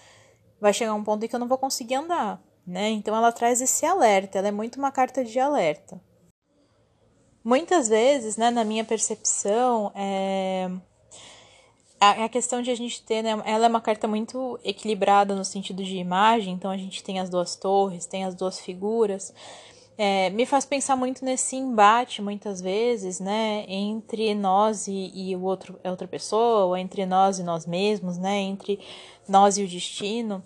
vai 0.59 0.73
chegar 0.73 0.93
um 0.93 1.03
ponto 1.03 1.23
em 1.23 1.27
que 1.29 1.35
eu 1.35 1.39
não 1.39 1.47
vou 1.47 1.57
conseguir 1.57 1.95
andar, 1.95 2.41
né? 2.65 2.89
Então 2.89 3.15
ela 3.15 3.31
traz 3.31 3.61
esse 3.61 3.85
alerta, 3.85 4.39
ela 4.39 4.47
é 4.47 4.51
muito 4.51 4.77
uma 4.77 4.91
carta 4.91 5.23
de 5.23 5.39
alerta. 5.39 6.01
Muitas 7.43 7.87
vezes, 7.87 8.37
né, 8.37 8.49
na 8.49 8.63
minha 8.63 8.83
percepção, 8.83 9.91
é 9.95 10.67
a, 12.11 12.25
a, 12.25 12.29
questão 12.29 12.61
de 12.61 12.71
a 12.71 12.75
gente 12.75 13.01
ter, 13.03 13.21
né, 13.21 13.31
ela 13.45 13.65
é 13.65 13.69
uma 13.69 13.81
carta 13.81 14.07
muito 14.07 14.59
equilibrada 14.63 15.35
no 15.35 15.45
sentido 15.45 15.83
de 15.83 15.97
imagem, 15.97 16.53
então 16.53 16.71
a 16.71 16.77
gente 16.77 17.03
tem 17.03 17.19
as 17.19 17.29
duas 17.29 17.55
torres, 17.55 18.05
tem 18.05 18.23
as 18.23 18.35
duas 18.35 18.59
figuras. 18.59 19.33
É, 19.97 20.29
me 20.31 20.45
faz 20.45 20.65
pensar 20.65 20.95
muito 20.95 21.23
nesse 21.23 21.55
embate, 21.55 22.21
muitas 22.21 22.59
vezes, 22.59 23.19
né, 23.19 23.65
entre 23.67 24.35
nós 24.35 24.87
e, 24.87 25.11
e 25.13 25.35
o 25.35 25.43
outro, 25.43 25.79
a 25.83 25.89
outra 25.89 26.07
pessoa, 26.07 26.79
entre 26.79 27.05
nós 27.05 27.39
e 27.39 27.43
nós 27.43 27.65
mesmos, 27.65 28.17
né, 28.17 28.39
entre 28.39 28.79
nós 29.27 29.57
e 29.57 29.63
o 29.63 29.67
destino. 29.67 30.43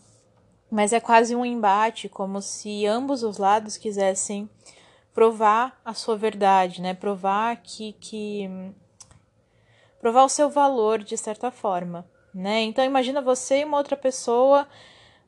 Mas 0.69 0.93
é 0.93 0.99
quase 0.99 1.35
um 1.35 1.45
embate, 1.45 2.07
como 2.07 2.41
se 2.41 2.85
ambos 2.85 3.23
os 3.23 3.37
lados 3.37 3.75
quisessem 3.75 4.47
provar 5.13 5.81
a 5.83 5.93
sua 5.93 6.15
verdade, 6.15 6.81
né? 6.81 6.93
Provar 6.93 7.57
que, 7.57 7.93
que 7.93 8.47
provar 9.99 10.23
o 10.23 10.29
seu 10.29 10.49
valor 10.49 11.03
de 11.03 11.17
certa 11.17 11.51
forma, 11.51 12.09
né? 12.33 12.61
Então 12.61 12.83
imagina 12.83 13.21
você 13.21 13.61
e 13.61 13.65
uma 13.65 13.77
outra 13.77 13.97
pessoa, 13.97 14.67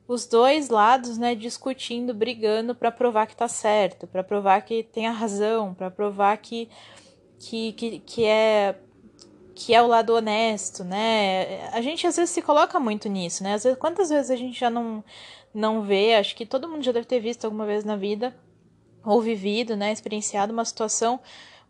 os 0.08 0.26
dois 0.26 0.68
lados, 0.68 1.18
né, 1.18 1.34
discutindo, 1.34 2.14
brigando 2.14 2.74
para 2.74 2.90
provar 2.90 3.26
que 3.26 3.36
tá 3.36 3.48
certo, 3.48 4.06
para 4.06 4.24
provar 4.24 4.62
que 4.62 4.82
tem 4.82 5.06
a 5.06 5.12
razão, 5.12 5.74
para 5.74 5.90
provar 5.90 6.36
que, 6.38 6.68
que 7.38 7.72
que, 7.72 7.98
que 8.00 8.24
é 8.24 8.76
que 9.54 9.74
é 9.74 9.82
o 9.82 9.86
lado 9.86 10.14
honesto, 10.14 10.82
né? 10.82 11.68
A 11.72 11.80
gente 11.82 12.06
às 12.06 12.16
vezes 12.16 12.30
se 12.30 12.42
coloca 12.42 12.80
muito 12.80 13.08
nisso, 13.08 13.42
né? 13.42 13.54
Às 13.54 13.64
vezes, 13.64 13.78
quantas 13.78 14.08
vezes 14.08 14.30
a 14.30 14.36
gente 14.36 14.58
já 14.58 14.70
não 14.70 15.04
não 15.54 15.82
vê, 15.82 16.14
acho 16.14 16.34
que 16.34 16.46
todo 16.46 16.68
mundo 16.68 16.82
já 16.82 16.92
deve 16.92 17.06
ter 17.06 17.20
visto 17.20 17.44
alguma 17.44 17.66
vez 17.66 17.84
na 17.84 17.94
vida 17.96 18.34
ou 19.04 19.20
vivido, 19.20 19.76
né, 19.76 19.92
experienciado 19.92 20.52
uma 20.52 20.64
situação 20.64 21.20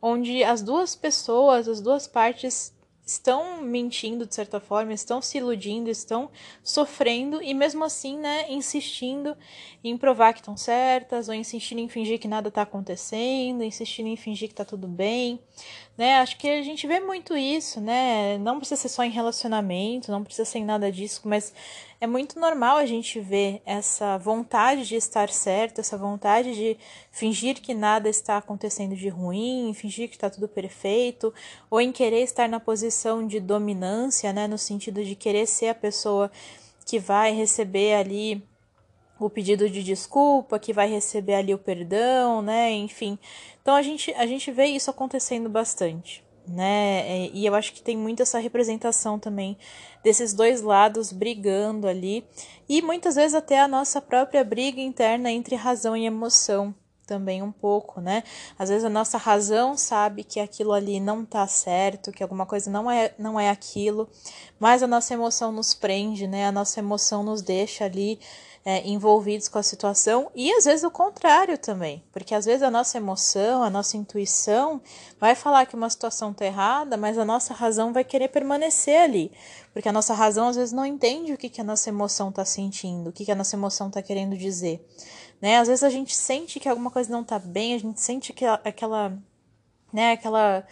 onde 0.00 0.44
as 0.44 0.62
duas 0.62 0.94
pessoas, 0.94 1.68
as 1.68 1.80
duas 1.80 2.06
partes 2.06 2.72
estão 3.12 3.62
mentindo 3.62 4.26
de 4.26 4.34
certa 4.34 4.60
forma, 4.60 4.92
estão 4.92 5.20
se 5.20 5.38
iludindo, 5.38 5.90
estão 5.90 6.30
sofrendo 6.62 7.42
e 7.42 7.54
mesmo 7.54 7.84
assim, 7.84 8.18
né, 8.18 8.50
insistindo 8.50 9.36
em 9.82 9.96
provar 9.96 10.32
que 10.32 10.40
estão 10.40 10.56
certas, 10.56 11.28
ou 11.28 11.34
insistindo 11.34 11.80
em 11.80 11.88
fingir 11.88 12.18
que 12.18 12.28
nada 12.28 12.48
está 12.48 12.62
acontecendo, 12.62 13.62
insistindo 13.62 14.08
em 14.08 14.16
fingir 14.16 14.48
que 14.48 14.54
está 14.54 14.64
tudo 14.64 14.86
bem, 14.86 15.40
né? 15.96 16.16
Acho 16.18 16.38
que 16.38 16.48
a 16.48 16.62
gente 16.62 16.86
vê 16.86 17.00
muito 17.00 17.36
isso, 17.36 17.80
né? 17.80 18.38
Não 18.38 18.58
precisa 18.58 18.80
ser 18.80 18.88
só 18.88 19.04
em 19.04 19.10
relacionamento, 19.10 20.10
não 20.10 20.24
precisa 20.24 20.44
ser 20.44 20.58
em 20.58 20.64
nada 20.64 20.90
disso, 20.90 21.22
mas 21.24 21.52
é 22.00 22.06
muito 22.06 22.40
normal 22.40 22.78
a 22.78 22.86
gente 22.86 23.20
ver 23.20 23.62
essa 23.66 24.16
vontade 24.18 24.86
de 24.86 24.96
estar 24.96 25.28
certo, 25.28 25.80
essa 25.80 25.96
vontade 25.96 26.54
de 26.54 26.76
fingir 27.10 27.60
que 27.60 27.74
nada 27.74 28.08
está 28.08 28.38
acontecendo 28.38 28.96
de 28.96 29.08
ruim, 29.08 29.72
fingir 29.74 30.08
que 30.08 30.16
está 30.16 30.30
tudo 30.30 30.48
perfeito, 30.48 31.32
ou 31.70 31.80
em 31.80 31.92
querer 31.92 32.22
estar 32.22 32.48
na 32.48 32.58
posição 32.58 33.26
de 33.26 33.38
dominância, 33.38 34.32
né? 34.32 34.48
No 34.48 34.58
sentido 34.58 35.04
de 35.04 35.14
querer 35.14 35.46
ser 35.46 35.68
a 35.68 35.74
pessoa 35.74 36.30
que 36.86 36.98
vai 36.98 37.32
receber 37.32 37.94
ali 37.94 38.42
o 39.26 39.30
pedido 39.30 39.68
de 39.68 39.82
desculpa, 39.82 40.58
que 40.58 40.72
vai 40.72 40.88
receber 40.88 41.34
ali 41.34 41.54
o 41.54 41.58
perdão, 41.58 42.42
né? 42.42 42.70
Enfim. 42.72 43.18
Então 43.60 43.74
a 43.74 43.82
gente, 43.82 44.12
a 44.14 44.26
gente 44.26 44.50
vê 44.50 44.66
isso 44.66 44.90
acontecendo 44.90 45.48
bastante, 45.48 46.24
né? 46.46 47.28
E 47.32 47.46
eu 47.46 47.54
acho 47.54 47.72
que 47.72 47.82
tem 47.82 47.96
muito 47.96 48.22
essa 48.22 48.38
representação 48.38 49.18
também 49.18 49.56
desses 50.02 50.32
dois 50.32 50.62
lados 50.62 51.12
brigando 51.12 51.86
ali 51.86 52.24
e 52.68 52.82
muitas 52.82 53.14
vezes 53.14 53.34
até 53.34 53.60
a 53.60 53.68
nossa 53.68 54.00
própria 54.00 54.42
briga 54.44 54.80
interna 54.80 55.30
entre 55.30 55.54
razão 55.54 55.96
e 55.96 56.06
emoção 56.06 56.74
também 57.06 57.42
um 57.42 57.52
pouco, 57.52 58.00
né? 58.00 58.22
Às 58.58 58.68
vezes 58.68 58.84
a 58.84 58.88
nossa 58.88 59.18
razão 59.18 59.76
sabe 59.76 60.24
que 60.24 60.40
aquilo 60.40 60.72
ali 60.72 61.00
não 61.00 61.24
tá 61.24 61.46
certo, 61.46 62.12
que 62.12 62.22
alguma 62.22 62.46
coisa 62.46 62.70
não 62.70 62.90
é 62.90 63.12
não 63.18 63.38
é 63.38 63.50
aquilo, 63.50 64.08
mas 64.58 64.82
a 64.82 64.86
nossa 64.86 65.12
emoção 65.12 65.52
nos 65.52 65.74
prende, 65.74 66.26
né? 66.26 66.46
A 66.46 66.52
nossa 66.52 66.80
emoção 66.80 67.22
nos 67.22 67.42
deixa 67.42 67.84
ali 67.84 68.18
é, 68.64 68.86
envolvidos 68.88 69.48
com 69.48 69.58
a 69.58 69.62
situação 69.62 70.30
e 70.34 70.52
às 70.52 70.64
vezes 70.64 70.84
o 70.84 70.90
contrário 70.90 71.58
também, 71.58 72.02
porque 72.12 72.34
às 72.34 72.44
vezes 72.44 72.62
a 72.62 72.70
nossa 72.70 72.96
emoção, 72.96 73.62
a 73.62 73.68
nossa 73.70 73.96
intuição 73.96 74.80
vai 75.18 75.34
falar 75.34 75.66
que 75.66 75.74
uma 75.74 75.90
situação 75.90 76.30
está 76.30 76.46
errada, 76.46 76.96
mas 76.96 77.18
a 77.18 77.24
nossa 77.24 77.52
razão 77.52 77.92
vai 77.92 78.04
querer 78.04 78.28
permanecer 78.28 79.00
ali, 79.00 79.32
porque 79.72 79.88
a 79.88 79.92
nossa 79.92 80.14
razão 80.14 80.48
às 80.48 80.56
vezes 80.56 80.72
não 80.72 80.86
entende 80.86 81.32
o 81.32 81.38
que, 81.38 81.48
que 81.48 81.60
a 81.60 81.64
nossa 81.64 81.88
emoção 81.88 82.28
está 82.28 82.44
sentindo, 82.44 83.10
o 83.10 83.12
que, 83.12 83.24
que 83.24 83.32
a 83.32 83.36
nossa 83.36 83.56
emoção 83.56 83.88
está 83.88 84.00
querendo 84.00 84.36
dizer. 84.36 84.86
Né? 85.40 85.58
Às 85.58 85.66
vezes 85.66 85.82
a 85.82 85.90
gente 85.90 86.14
sente 86.14 86.60
que 86.60 86.68
alguma 86.68 86.90
coisa 86.90 87.10
não 87.10 87.22
está 87.22 87.38
bem, 87.38 87.74
a 87.74 87.78
gente 87.78 88.00
sente 88.00 88.32
que 88.32 88.44
aquela, 88.44 89.12
né, 89.92 90.12
aquela 90.12 90.64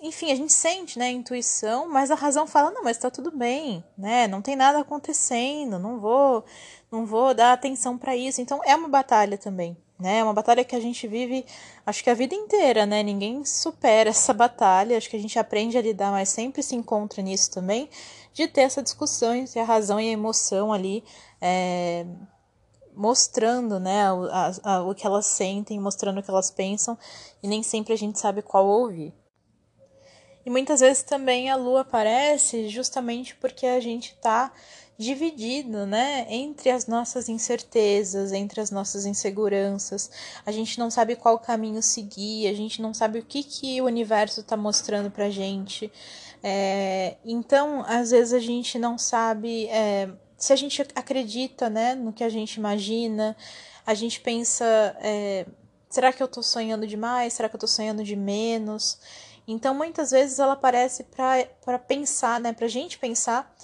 enfim, 0.00 0.30
a 0.30 0.34
gente 0.34 0.52
sente, 0.52 0.98
né, 0.98 1.06
a 1.06 1.10
intuição, 1.10 1.88
mas 1.88 2.10
a 2.10 2.14
razão 2.14 2.46
fala, 2.46 2.70
não, 2.70 2.84
mas 2.84 2.98
tá 2.98 3.10
tudo 3.10 3.30
bem, 3.30 3.82
né? 3.96 4.28
Não 4.28 4.42
tem 4.42 4.54
nada 4.54 4.78
acontecendo, 4.78 5.78
não 5.78 5.98
vou, 5.98 6.44
não 6.90 7.06
vou 7.06 7.32
dar 7.32 7.52
atenção 7.52 7.96
para 7.96 8.14
isso. 8.14 8.40
Então 8.40 8.60
é 8.64 8.76
uma 8.76 8.88
batalha 8.88 9.38
também, 9.38 9.76
né? 9.98 10.18
É 10.18 10.24
uma 10.24 10.34
batalha 10.34 10.64
que 10.64 10.76
a 10.76 10.80
gente 10.80 11.08
vive, 11.08 11.46
acho 11.84 12.04
que 12.04 12.10
a 12.10 12.14
vida 12.14 12.34
inteira, 12.34 12.84
né? 12.84 13.02
Ninguém 13.02 13.44
supera 13.44 14.10
essa 14.10 14.34
batalha. 14.34 14.98
Acho 14.98 15.08
que 15.08 15.16
a 15.16 15.20
gente 15.20 15.38
aprende 15.38 15.78
a 15.78 15.82
lidar, 15.82 16.12
mas 16.12 16.28
sempre 16.28 16.62
se 16.62 16.76
encontra 16.76 17.22
nisso 17.22 17.50
também, 17.50 17.88
de 18.34 18.46
ter 18.46 18.62
essa 18.62 18.82
discussão 18.82 19.34
entre 19.34 19.58
a 19.58 19.64
razão 19.64 19.98
e 19.98 20.08
a 20.10 20.12
emoção 20.12 20.72
ali, 20.74 21.02
é, 21.40 22.04
mostrando, 22.94 23.80
né, 23.80 24.12
o, 24.12 24.24
a, 24.24 24.52
a, 24.62 24.82
o 24.82 24.94
que 24.94 25.06
elas 25.06 25.26
sentem, 25.26 25.80
mostrando 25.80 26.20
o 26.20 26.22
que 26.22 26.30
elas 26.30 26.50
pensam, 26.50 26.98
e 27.42 27.48
nem 27.48 27.62
sempre 27.62 27.94
a 27.94 27.96
gente 27.96 28.18
sabe 28.18 28.42
qual 28.42 28.66
ouvir. 28.66 29.14
E 30.46 30.50
muitas 30.50 30.78
vezes 30.78 31.02
também 31.02 31.50
a 31.50 31.56
lua 31.56 31.80
aparece 31.80 32.68
justamente 32.68 33.34
porque 33.34 33.66
a 33.66 33.80
gente 33.80 34.12
está 34.12 34.52
dividido, 34.96 35.84
né, 35.84 36.24
entre 36.30 36.70
as 36.70 36.86
nossas 36.86 37.28
incertezas, 37.28 38.32
entre 38.32 38.60
as 38.60 38.70
nossas 38.70 39.04
inseguranças. 39.04 40.08
A 40.46 40.52
gente 40.52 40.78
não 40.78 40.88
sabe 40.88 41.16
qual 41.16 41.36
caminho 41.38 41.82
seguir, 41.82 42.46
a 42.46 42.54
gente 42.54 42.80
não 42.80 42.94
sabe 42.94 43.18
o 43.18 43.24
que, 43.24 43.42
que 43.42 43.82
o 43.82 43.86
universo 43.86 44.40
está 44.40 44.56
mostrando 44.56 45.10
pra 45.10 45.28
gente. 45.28 45.92
É, 46.42 47.16
então, 47.24 47.84
às 47.84 48.12
vezes 48.12 48.32
a 48.32 48.38
gente 48.38 48.78
não 48.78 48.96
sabe 48.96 49.66
é, 49.66 50.08
se 50.38 50.52
a 50.52 50.56
gente 50.56 50.80
acredita, 50.94 51.68
né, 51.68 51.96
no 51.96 52.12
que 52.12 52.22
a 52.22 52.28
gente 52.28 52.54
imagina. 52.54 53.36
A 53.84 53.94
gente 53.94 54.20
pensa, 54.20 54.64
é, 55.00 55.44
será 55.90 56.12
que 56.12 56.22
eu 56.22 56.26
estou 56.26 56.42
sonhando 56.42 56.86
demais? 56.86 57.32
Será 57.32 57.48
que 57.48 57.56
eu 57.56 57.58
estou 57.58 57.68
sonhando 57.68 58.04
de 58.04 58.14
menos? 58.14 58.98
Então, 59.46 59.74
muitas 59.74 60.10
vezes 60.10 60.38
ela 60.38 60.54
aparece 60.54 61.04
para 61.04 61.78
pensar, 61.78 62.40
né, 62.40 62.52
para 62.52 62.66
a 62.66 62.68
gente 62.68 62.98
pensar 62.98 63.54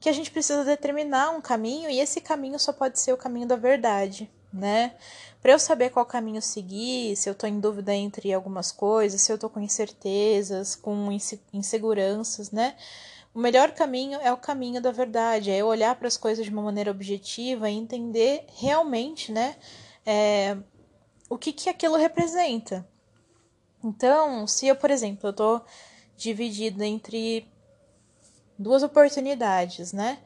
que 0.00 0.08
a 0.08 0.12
gente 0.12 0.30
precisa 0.30 0.64
determinar 0.64 1.30
um 1.30 1.40
caminho 1.40 1.88
e 1.88 2.00
esse 2.00 2.20
caminho 2.20 2.58
só 2.58 2.72
pode 2.72 2.98
ser 2.98 3.12
o 3.12 3.16
caminho 3.16 3.46
da 3.46 3.56
verdade, 3.56 4.30
né? 4.52 4.94
Para 5.40 5.52
eu 5.52 5.58
saber 5.58 5.90
qual 5.90 6.04
caminho 6.04 6.42
seguir, 6.42 7.16
se 7.16 7.28
eu 7.28 7.32
estou 7.32 7.48
em 7.48 7.60
dúvida 7.60 7.94
entre 7.94 8.32
algumas 8.32 8.72
coisas, 8.72 9.22
se 9.22 9.30
eu 9.30 9.36
estou 9.36 9.48
com 9.48 9.60
incertezas, 9.60 10.74
com 10.74 11.08
inseguranças, 11.52 12.50
né? 12.50 12.76
O 13.34 13.38
melhor 13.38 13.70
caminho 13.72 14.20
é 14.20 14.32
o 14.32 14.36
caminho 14.36 14.80
da 14.80 14.90
verdade, 14.90 15.50
é 15.50 15.56
eu 15.56 15.66
olhar 15.66 15.94
para 15.94 16.06
as 16.06 16.16
coisas 16.16 16.44
de 16.44 16.50
uma 16.50 16.62
maneira 16.62 16.90
objetiva 16.90 17.70
e 17.70 17.74
entender 17.74 18.44
realmente, 18.56 19.32
né, 19.32 19.56
é, 20.04 20.56
o 21.30 21.38
que, 21.38 21.50
que 21.52 21.70
aquilo 21.70 21.96
representa. 21.96 22.86
Então, 23.84 24.46
se 24.46 24.66
eu, 24.66 24.76
por 24.76 24.90
exemplo, 24.90 25.28
eu 25.28 25.32
tô 25.32 25.60
dividida 26.16 26.86
entre 26.86 27.48
duas 28.58 28.82
oportunidades, 28.82 29.92
né? 29.92 30.18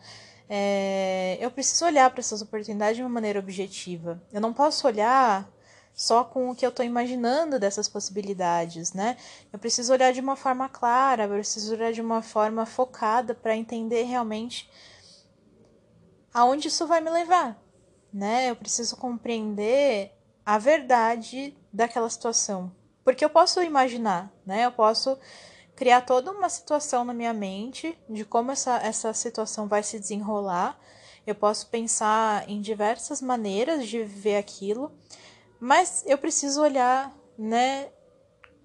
É, 0.49 1.39
eu 1.41 1.51
preciso 1.51 1.85
olhar 1.85 2.11
para 2.11 2.21
essas 2.21 2.43
oportunidades 2.43 2.97
de 2.97 3.03
uma 3.03 3.09
maneira 3.09 3.39
objetiva. 3.39 4.23
Eu 4.33 4.41
não 4.41 4.53
posso 4.53 4.87
olhar 4.87 5.51
só 5.95 6.23
com 6.23 6.51
o 6.51 6.55
que 6.55 6.65
eu 6.65 6.69
estou 6.69 6.85
imaginando 6.85 7.59
dessas 7.59 7.89
possibilidades, 7.89 8.93
né? 8.93 9.17
Eu 9.51 9.59
preciso 9.59 9.93
olhar 9.93 10.13
de 10.13 10.21
uma 10.21 10.37
forma 10.37 10.69
clara, 10.69 11.25
eu 11.25 11.31
preciso 11.31 11.73
olhar 11.73 11.93
de 11.93 12.03
uma 12.03 12.21
forma 12.21 12.67
focada 12.67 13.35
para 13.35 13.57
entender 13.57 14.03
realmente 14.03 14.71
aonde 16.35 16.69
isso 16.69 16.87
vai 16.87 17.01
me 17.01 17.09
levar, 17.09 17.59
né? 18.13 18.51
Eu 18.51 18.57
preciso 18.57 18.95
compreender 18.97 20.13
a 20.45 20.59
verdade 20.59 21.57
daquela 21.73 22.11
situação, 22.11 22.71
porque 23.07 23.25
eu 23.25 23.31
posso 23.31 23.63
imaginar, 23.63 24.33
né? 24.45 24.67
Eu 24.67 24.73
posso 24.73 25.17
criar 25.77 26.01
toda 26.01 26.33
uma 26.33 26.49
situação 26.49 27.05
na 27.05 27.15
minha 27.15 27.33
mente 27.33 27.97
de 28.11 28.25
como 28.25 28.51
essa, 28.51 28.79
essa 28.79 29.13
situação 29.13 29.69
vai 29.69 29.85
se 29.85 30.01
desenrolar. 30.01 30.77
Eu 31.25 31.37
posso 31.37 31.69
pensar 31.69 32.51
em 32.51 32.61
diversas 32.61 33.23
maneiras 33.23 33.87
de 33.87 34.03
viver 34.03 34.39
aquilo, 34.39 34.91
mas 35.61 36.03
eu 36.05 36.19
preciso 36.19 36.61
olhar, 36.61 37.17
né, 37.39 37.91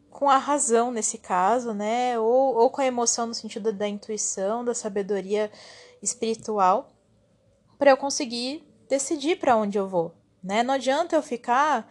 com 0.09 0.27
a 0.27 0.39
razão 0.39 0.89
nesse 0.89 1.19
caso, 1.19 1.71
né, 1.71 2.17
ou, 2.17 2.55
ou 2.55 2.71
com 2.71 2.81
a 2.81 2.85
emoção 2.87 3.27
no 3.27 3.35
sentido 3.35 3.71
da 3.71 3.87
intuição, 3.87 4.65
da 4.65 4.73
sabedoria 4.73 5.51
espiritual, 6.01 6.89
para 7.77 7.91
eu 7.91 7.97
conseguir 7.97 8.67
decidir 8.89 9.37
para 9.37 9.55
onde 9.55 9.77
eu 9.77 9.87
vou, 9.87 10.15
né? 10.43 10.63
Não 10.63 10.73
adianta 10.73 11.15
eu 11.15 11.21
ficar 11.21 11.87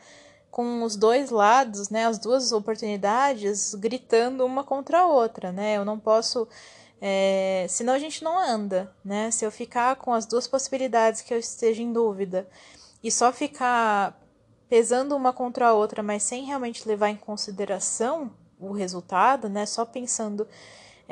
com 0.51 0.83
os 0.83 0.97
dois 0.97 1.31
lados, 1.31 1.91
né, 1.91 2.07
as 2.07 2.19
duas 2.19 2.53
oportunidades 2.53 3.75
gritando 3.75 4.45
uma 4.45 4.65
contra 4.65 5.01
a 5.01 5.07
outra, 5.07 5.53
né? 5.53 5.77
Eu 5.77 5.85
não 5.85 5.99
posso, 5.99 6.49
é, 7.01 7.67
senão 7.69 7.93
a 7.93 7.99
gente 7.99 8.25
não 8.25 8.39
anda, 8.39 8.93
né? 9.05 9.31
Se 9.31 9.45
eu 9.45 9.51
ficar 9.51 9.97
com 9.97 10.13
as 10.13 10.27
duas 10.27 10.49
possibilidades 10.49 11.23
que 11.23 11.33
eu 11.33 11.39
esteja 11.39 11.83
em 11.83 11.93
dúvida 11.93 12.49
e 13.03 13.11
só 13.11 13.33
ficar 13.33 14.21
pesando 14.69 15.17
uma 15.17 15.33
contra 15.33 15.69
a 15.69 15.73
outra, 15.73 16.03
mas 16.03 16.23
sem 16.23 16.45
realmente 16.45 16.87
levar 16.87 17.09
em 17.11 17.17
consideração 17.17 18.31
o 18.59 18.73
resultado, 18.73 19.49
né? 19.49 19.67
Só 19.67 19.85
pensando 19.85 20.47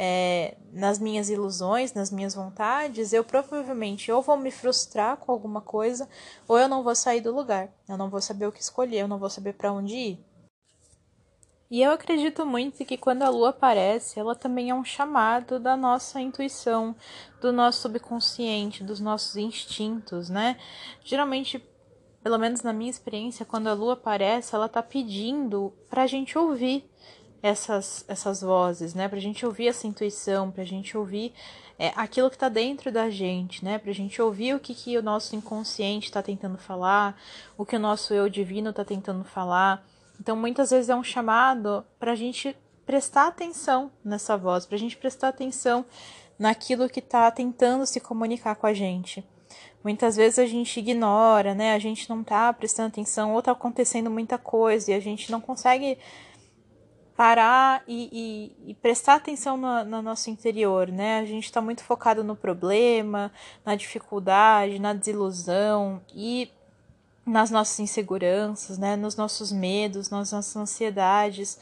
é, 0.00 0.56
nas 0.72 1.00
minhas 1.00 1.28
ilusões, 1.28 1.92
nas 1.92 2.08
minhas 2.12 2.32
vontades, 2.32 3.12
eu 3.12 3.24
provavelmente 3.24 4.12
ou 4.12 4.22
vou 4.22 4.36
me 4.36 4.52
frustrar 4.52 5.16
com 5.16 5.32
alguma 5.32 5.60
coisa, 5.60 6.08
ou 6.46 6.56
eu 6.56 6.68
não 6.68 6.84
vou 6.84 6.94
sair 6.94 7.20
do 7.20 7.34
lugar, 7.34 7.68
eu 7.88 7.98
não 7.98 8.08
vou 8.08 8.20
saber 8.20 8.46
o 8.46 8.52
que 8.52 8.62
escolher, 8.62 8.98
eu 8.98 9.08
não 9.08 9.18
vou 9.18 9.28
saber 9.28 9.54
para 9.54 9.72
onde 9.72 9.96
ir. 9.96 10.24
E 11.68 11.82
eu 11.82 11.90
acredito 11.90 12.46
muito 12.46 12.84
que 12.84 12.96
quando 12.96 13.24
a 13.24 13.28
lua 13.28 13.48
aparece, 13.50 14.20
ela 14.20 14.36
também 14.36 14.70
é 14.70 14.74
um 14.74 14.84
chamado 14.84 15.58
da 15.58 15.76
nossa 15.76 16.20
intuição, 16.20 16.94
do 17.40 17.52
nosso 17.52 17.80
subconsciente, 17.80 18.84
dos 18.84 19.00
nossos 19.00 19.36
instintos, 19.36 20.30
né? 20.30 20.56
Geralmente, 21.04 21.62
pelo 22.22 22.38
menos 22.38 22.62
na 22.62 22.72
minha 22.72 22.88
experiência, 22.88 23.44
quando 23.44 23.66
a 23.66 23.74
lua 23.74 23.94
aparece, 23.94 24.54
ela 24.54 24.68
tá 24.68 24.80
pedindo 24.80 25.74
pra 25.90 26.06
gente 26.06 26.38
ouvir 26.38 26.88
essas, 27.42 28.04
essas 28.09 28.40
vozes, 28.42 28.95
né? 28.95 29.09
Pra 29.09 29.18
gente 29.18 29.45
ouvir 29.47 29.68
essa 29.68 29.87
intuição, 29.87 30.50
pra 30.50 30.64
gente 30.64 30.97
ouvir 30.97 31.33
é, 31.78 31.92
aquilo 31.95 32.30
que 32.30 32.38
tá 32.38 32.49
dentro 32.49 32.90
da 32.90 33.09
gente, 33.09 33.64
né? 33.64 33.78
Pra 33.78 33.92
gente 33.92 34.21
ouvir 34.21 34.54
o 34.54 34.61
que, 34.61 34.75
que 34.75 34.99
o 34.99 35.02
nosso 35.02 35.37
inconsciente 35.37 36.11
tá 36.11 36.23
tentando 36.23 36.59
falar, 36.59 37.16
o 37.57 37.64
que 37.64 37.76
o 37.76 37.80
nosso 37.80 38.12
eu 38.12 38.28
divino 38.28 38.73
tá 38.73 38.85
tentando 38.85 39.25
falar. 39.25 39.85
Então, 40.21 40.37
muitas 40.37 40.71
vezes 40.71 40.88
é 40.88 40.97
um 40.97 41.04
chamado 41.04 41.85
para 41.99 42.12
a 42.12 42.16
gente 42.16 42.57
prestar 42.85 43.28
atenção 43.28 43.92
nessa 44.04 44.37
voz, 44.37 44.66
para 44.66 44.76
a 44.76 44.78
gente 44.78 44.97
prestar 44.97 45.28
atenção 45.28 45.85
naquilo 46.38 46.88
que 46.88 47.00
está 47.00 47.30
tentando 47.30 47.87
se 47.87 48.00
comunicar 48.00 48.57
com 48.57 48.66
a 48.66 48.73
gente. 48.73 49.25
Muitas 49.83 50.16
vezes 50.16 50.38
a 50.38 50.47
gente 50.47 50.80
ignora, 50.80 51.54
né? 51.54 51.75
A 51.75 51.78
gente 51.78 52.09
não 52.11 52.21
está 52.21 52.52
prestando 52.52 52.88
atenção 52.88 53.33
ou 53.33 53.38
está 53.38 53.52
acontecendo 53.52 54.11
muita 54.11 54.37
coisa 54.37 54.90
e 54.90 54.95
a 54.95 55.00
gente 55.00 55.30
não 55.30 55.40
consegue 55.40 55.99
parar 57.18 57.82
e, 57.88 58.54
e, 58.64 58.70
e 58.70 58.75
prestar 58.75 59.16
atenção 59.16 59.56
no, 59.56 59.84
no, 59.84 60.00
nosso 60.00 60.30
interior, 60.30 60.87
né? 60.87 61.18
A 61.18 61.25
gente 61.25 61.46
está 61.46 61.60
muito 61.60 61.82
focado 61.82 62.22
no 62.22 62.37
problema, 62.37 63.32
na 63.66 63.75
dificuldade, 63.75 64.78
na 64.78 64.94
desilusão 64.94 66.00
e 66.14 66.48
nas 67.26 67.50
nossas 67.50 67.80
inseguranças, 67.80 68.78
né, 68.78 68.94
nos 68.94 69.16
nossos 69.16 69.50
medos, 69.50 70.10
nas 70.10 70.30
nossas 70.30 70.54
ansiedades. 70.54 71.58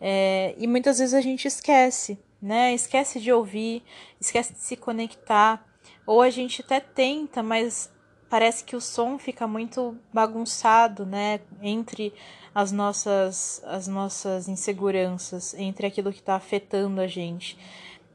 É, 0.00 0.54
e 0.56 0.68
muitas 0.68 1.00
vezes 1.00 1.14
a 1.14 1.20
gente 1.20 1.48
esquece, 1.48 2.16
né? 2.40 2.72
Esquece 2.72 3.18
de 3.18 3.32
ouvir, 3.32 3.82
esquece 4.20 4.52
de 4.52 4.60
se 4.60 4.76
conectar, 4.76 5.66
ou 6.06 6.22
a 6.22 6.30
gente 6.30 6.60
até 6.62 6.78
tenta, 6.78 7.42
mas 7.42 7.90
parece 8.32 8.64
que 8.64 8.74
o 8.74 8.80
som 8.80 9.18
fica 9.18 9.46
muito 9.46 9.94
bagunçado, 10.10 11.04
né? 11.04 11.40
Entre 11.60 12.14
as 12.54 12.72
nossas, 12.72 13.62
as 13.66 13.86
nossas 13.86 14.48
inseguranças, 14.48 15.52
entre 15.52 15.86
aquilo 15.86 16.10
que 16.10 16.20
está 16.20 16.34
afetando 16.34 17.02
a 17.02 17.06
gente. 17.06 17.58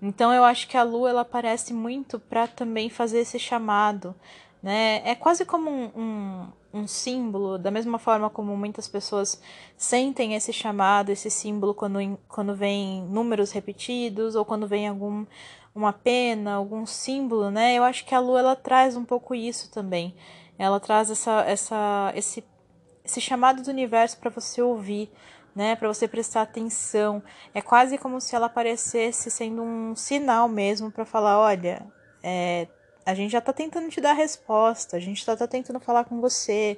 Então 0.01 0.33
eu 0.33 0.43
acho 0.43 0.67
que 0.67 0.75
a 0.75 0.81
lua 0.81 1.11
ela 1.11 1.21
aparece 1.21 1.71
muito 1.71 2.17
para 2.17 2.47
também 2.47 2.89
fazer 2.89 3.19
esse 3.19 3.37
chamado, 3.37 4.15
né? 4.61 5.03
É 5.05 5.13
quase 5.13 5.45
como 5.45 5.69
um, 5.69 5.91
um 5.95 6.47
um 6.73 6.85
símbolo, 6.85 7.57
da 7.57 7.71
mesma 7.71 7.97
forma 7.97 8.29
como 8.29 8.55
muitas 8.55 8.87
pessoas 8.87 9.41
sentem 9.75 10.35
esse 10.35 10.53
chamado, 10.53 11.09
esse 11.09 11.29
símbolo 11.29 11.73
quando, 11.73 11.99
quando 12.27 12.53
vem 12.53 13.01
números 13.03 13.51
repetidos 13.51 14.35
ou 14.35 14.45
quando 14.45 14.67
vem 14.67 14.87
algum 14.87 15.25
uma 15.77 15.93
pena, 15.93 16.55
algum 16.55 16.85
símbolo, 16.85 17.51
né? 17.51 17.75
Eu 17.75 17.83
acho 17.83 18.05
que 18.05 18.15
a 18.15 18.19
lua 18.19 18.39
ela 18.39 18.55
traz 18.55 18.95
um 18.95 19.05
pouco 19.05 19.35
isso 19.35 19.71
também. 19.71 20.15
Ela 20.57 20.79
traz 20.79 21.11
essa, 21.11 21.41
essa 21.41 22.11
esse 22.15 22.43
esse 23.05 23.21
chamado 23.21 23.63
do 23.63 23.69
universo 23.69 24.17
para 24.17 24.29
você 24.29 24.61
ouvir, 24.61 25.09
né, 25.55 25.77
para 25.77 25.87
você 25.87 26.07
prestar 26.07 26.41
atenção. 26.41 27.23
É 27.53 27.61
quase 27.61 27.97
como 27.97 28.19
se 28.19 28.35
ela 28.35 28.47
aparecesse 28.47 29.31
sendo 29.31 29.63
um 29.63 29.95
sinal 29.95 30.49
mesmo 30.49 30.91
para 30.91 31.05
falar, 31.05 31.39
olha, 31.39 31.85
é, 32.21 32.67
a 33.05 33.13
gente 33.13 33.31
já 33.31 33.39
tá 33.39 33.53
tentando 33.53 33.87
te 33.89 34.01
dar 34.01 34.11
resposta, 34.11 34.97
a 34.97 34.99
gente 34.99 35.25
tá, 35.25 35.37
tá 35.37 35.47
tentando 35.47 35.79
falar 35.79 36.03
com 36.03 36.19
você, 36.19 36.77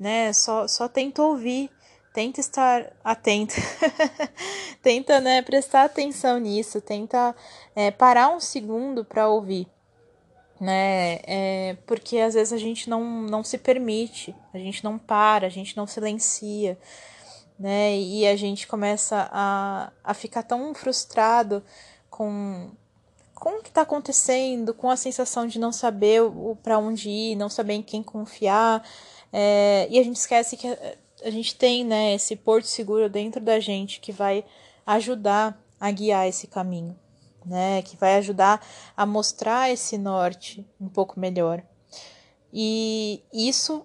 né? 0.00 0.32
Só, 0.32 0.66
só 0.66 0.88
tenta 0.88 1.22
ouvir, 1.22 1.70
tenta 2.12 2.40
estar 2.40 2.92
atento, 3.02 3.54
tenta, 4.82 5.20
né, 5.20 5.42
prestar 5.42 5.84
atenção 5.84 6.38
nisso, 6.38 6.80
tenta 6.80 7.34
é, 7.74 7.90
parar 7.90 8.28
um 8.28 8.40
segundo 8.40 9.04
para 9.04 9.28
ouvir, 9.28 9.66
né? 10.60 11.20
É, 11.24 11.76
porque 11.86 12.18
às 12.18 12.34
vezes 12.34 12.52
a 12.52 12.58
gente 12.58 12.88
não, 12.88 13.22
não 13.22 13.42
se 13.42 13.58
permite, 13.58 14.34
a 14.52 14.58
gente 14.58 14.84
não 14.84 14.98
para, 14.98 15.46
a 15.46 15.50
gente 15.50 15.76
não 15.76 15.86
silencia, 15.86 16.78
né? 17.58 17.96
E 17.96 18.26
a 18.26 18.36
gente 18.36 18.66
começa 18.66 19.28
a, 19.32 19.90
a 20.04 20.14
ficar 20.14 20.42
tão 20.42 20.74
frustrado 20.74 21.62
com 22.10 22.70
com 23.34 23.58
o 23.58 23.60
que 23.60 23.70
está 23.70 23.80
acontecendo, 23.80 24.72
com 24.72 24.88
a 24.88 24.96
sensação 24.96 25.48
de 25.48 25.58
não 25.58 25.72
saber 25.72 26.20
para 26.62 26.78
onde 26.78 27.10
ir, 27.10 27.34
não 27.34 27.48
saber 27.48 27.72
em 27.72 27.82
quem 27.82 28.00
confiar. 28.00 28.86
É, 29.32 29.88
e 29.90 29.98
a 29.98 30.04
gente 30.04 30.14
esquece 30.14 30.56
que 30.56 30.68
a, 31.24 31.30
gente 31.30 31.54
tem 31.54 31.84
né, 31.84 32.14
esse 32.14 32.36
porto 32.36 32.66
seguro 32.66 33.08
dentro 33.08 33.40
da 33.40 33.58
gente 33.60 34.00
que 34.00 34.12
vai 34.12 34.44
ajudar 34.86 35.60
a 35.80 35.90
guiar 35.90 36.28
esse 36.28 36.46
caminho, 36.46 36.98
né? 37.44 37.82
Que 37.82 37.96
vai 37.96 38.16
ajudar 38.16 38.64
a 38.96 39.04
mostrar 39.04 39.70
esse 39.70 39.98
norte 39.98 40.66
um 40.80 40.88
pouco 40.88 41.18
melhor. 41.18 41.62
E 42.52 43.22
isso 43.32 43.84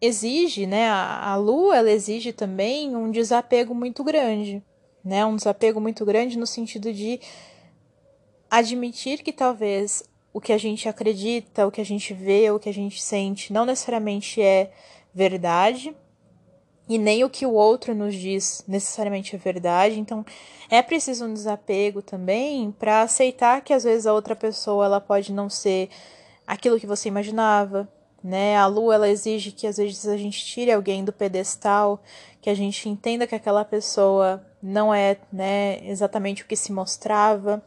exige, 0.00 0.66
né? 0.66 0.88
A, 0.88 1.32
a 1.32 1.36
lua 1.36 1.76
ela 1.76 1.90
exige 1.90 2.32
também 2.32 2.94
um 2.94 3.10
desapego 3.10 3.74
muito 3.74 4.04
grande, 4.04 4.62
né? 5.04 5.24
Um 5.24 5.36
desapego 5.36 5.80
muito 5.80 6.04
grande 6.04 6.38
no 6.38 6.46
sentido 6.46 6.92
de 6.92 7.20
admitir 8.50 9.22
que 9.22 9.32
talvez 9.32 10.02
o 10.32 10.40
que 10.40 10.52
a 10.52 10.58
gente 10.58 10.88
acredita, 10.88 11.66
o 11.66 11.70
que 11.70 11.80
a 11.80 11.84
gente 11.84 12.12
vê, 12.12 12.50
o 12.50 12.58
que 12.58 12.68
a 12.68 12.74
gente 12.74 13.02
sente 13.02 13.52
não 13.52 13.64
necessariamente 13.64 14.40
é 14.40 14.70
verdade 15.14 15.94
e 16.88 16.98
nem 16.98 17.24
o 17.24 17.30
que 17.30 17.44
o 17.44 17.52
outro 17.52 17.94
nos 17.94 18.14
diz 18.14 18.64
necessariamente 18.66 19.36
é 19.36 19.38
verdade. 19.38 20.00
Então, 20.00 20.24
é 20.70 20.80
preciso 20.82 21.26
um 21.26 21.34
desapego 21.34 22.00
também 22.00 22.70
para 22.72 23.02
aceitar 23.02 23.60
que 23.60 23.72
às 23.72 23.84
vezes 23.84 24.06
a 24.06 24.12
outra 24.12 24.34
pessoa 24.34 24.84
ela 24.84 25.00
pode 25.00 25.32
não 25.32 25.50
ser 25.50 25.90
aquilo 26.46 26.80
que 26.80 26.86
você 26.86 27.08
imaginava, 27.08 27.88
né? 28.22 28.56
A 28.56 28.66
lua 28.66 28.94
ela 28.94 29.08
exige 29.08 29.52
que 29.52 29.66
às 29.66 29.76
vezes 29.76 30.06
a 30.06 30.16
gente 30.16 30.44
tire 30.44 30.72
alguém 30.72 31.04
do 31.04 31.12
pedestal, 31.12 32.02
que 32.40 32.48
a 32.50 32.54
gente 32.54 32.88
entenda 32.88 33.26
que 33.26 33.34
aquela 33.34 33.64
pessoa 33.64 34.44
não 34.62 34.92
é, 34.92 35.18
né, 35.32 35.86
exatamente 35.88 36.42
o 36.42 36.46
que 36.46 36.56
se 36.56 36.72
mostrava 36.72 37.62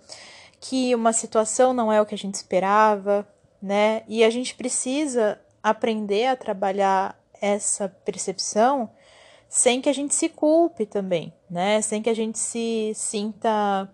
que 0.62 0.94
uma 0.94 1.12
situação 1.12 1.74
não 1.74 1.92
é 1.92 2.00
o 2.00 2.06
que 2.06 2.14
a 2.14 2.18
gente 2.18 2.36
esperava, 2.36 3.28
né? 3.60 4.04
E 4.08 4.24
a 4.24 4.30
gente 4.30 4.54
precisa 4.54 5.40
aprender 5.62 6.28
a 6.28 6.36
trabalhar 6.36 7.20
essa 7.42 7.90
percepção 7.90 8.90
sem 9.52 9.82
que 9.82 9.90
a 9.90 9.94
gente 9.94 10.16
se 10.16 10.30
culpe 10.30 10.86
também, 10.86 11.34
né? 11.50 11.82
Sem 11.82 12.02
que 12.02 12.10
a 12.10 12.14
gente 12.14 12.40
se 12.40 12.94
sinta 12.96 13.94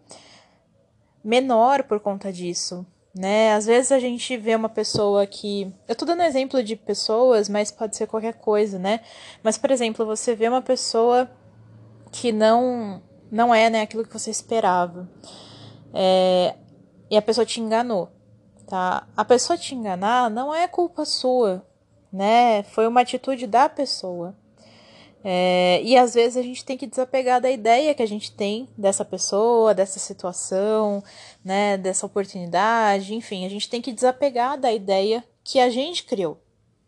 menor 1.23 1.81
por 1.81 1.99
conta 1.99 2.31
disso, 2.31 2.85
né? 3.17 3.51
Às 3.53 3.65
vezes 3.65 3.91
a 3.91 3.97
gente 3.97 4.37
vê 4.37 4.53
uma 4.53 4.69
pessoa 4.69 5.25
que, 5.25 5.73
eu 5.87 5.95
tô 5.95 6.05
dando 6.05 6.21
exemplo 6.21 6.61
de 6.61 6.75
pessoas, 6.75 7.49
mas 7.49 7.71
pode 7.71 7.97
ser 7.97 8.05
qualquer 8.05 8.35
coisa, 8.35 8.77
né? 8.77 8.99
Mas 9.41 9.57
por 9.57 9.71
exemplo, 9.71 10.05
você 10.05 10.35
vê 10.35 10.47
uma 10.47 10.61
pessoa 10.61 11.27
que 12.11 12.31
não 12.31 13.01
não 13.31 13.53
é, 13.53 13.67
né, 13.67 13.81
aquilo 13.81 14.05
que 14.05 14.13
você 14.13 14.29
esperava. 14.29 15.09
É, 15.91 16.55
e 17.09 17.17
a 17.17 17.21
pessoa 17.21 17.45
te 17.45 17.59
enganou, 17.59 18.11
tá? 18.67 19.07
A 19.17 19.25
pessoa 19.25 19.57
te 19.57 19.73
enganar 19.73 20.29
não 20.29 20.53
é 20.53 20.67
culpa 20.67 21.03
sua, 21.03 21.65
né? 22.13 22.61
Foi 22.61 22.85
uma 22.85 23.01
atitude 23.01 23.47
da 23.47 23.67
pessoa. 23.67 24.35
É, 25.29 25.81
e 25.83 25.97
às 25.97 26.13
vezes 26.13 26.37
a 26.37 26.41
gente 26.41 26.63
tem 26.63 26.77
que 26.77 26.87
desapegar 26.87 27.41
da 27.41 27.51
ideia 27.51 27.93
que 27.93 28.01
a 28.01 28.07
gente 28.07 28.31
tem 28.31 28.69
dessa 28.77 29.03
pessoa, 29.03 29.73
dessa 29.73 29.99
situação, 29.99 31.03
né, 31.43 31.77
dessa 31.77 32.05
oportunidade, 32.05 33.13
enfim, 33.13 33.45
a 33.45 33.49
gente 33.49 33.67
tem 33.67 33.81
que 33.81 33.91
desapegar 33.91 34.57
da 34.57 34.71
ideia 34.71 35.21
que 35.43 35.59
a 35.59 35.69
gente 35.69 36.05
criou, 36.05 36.41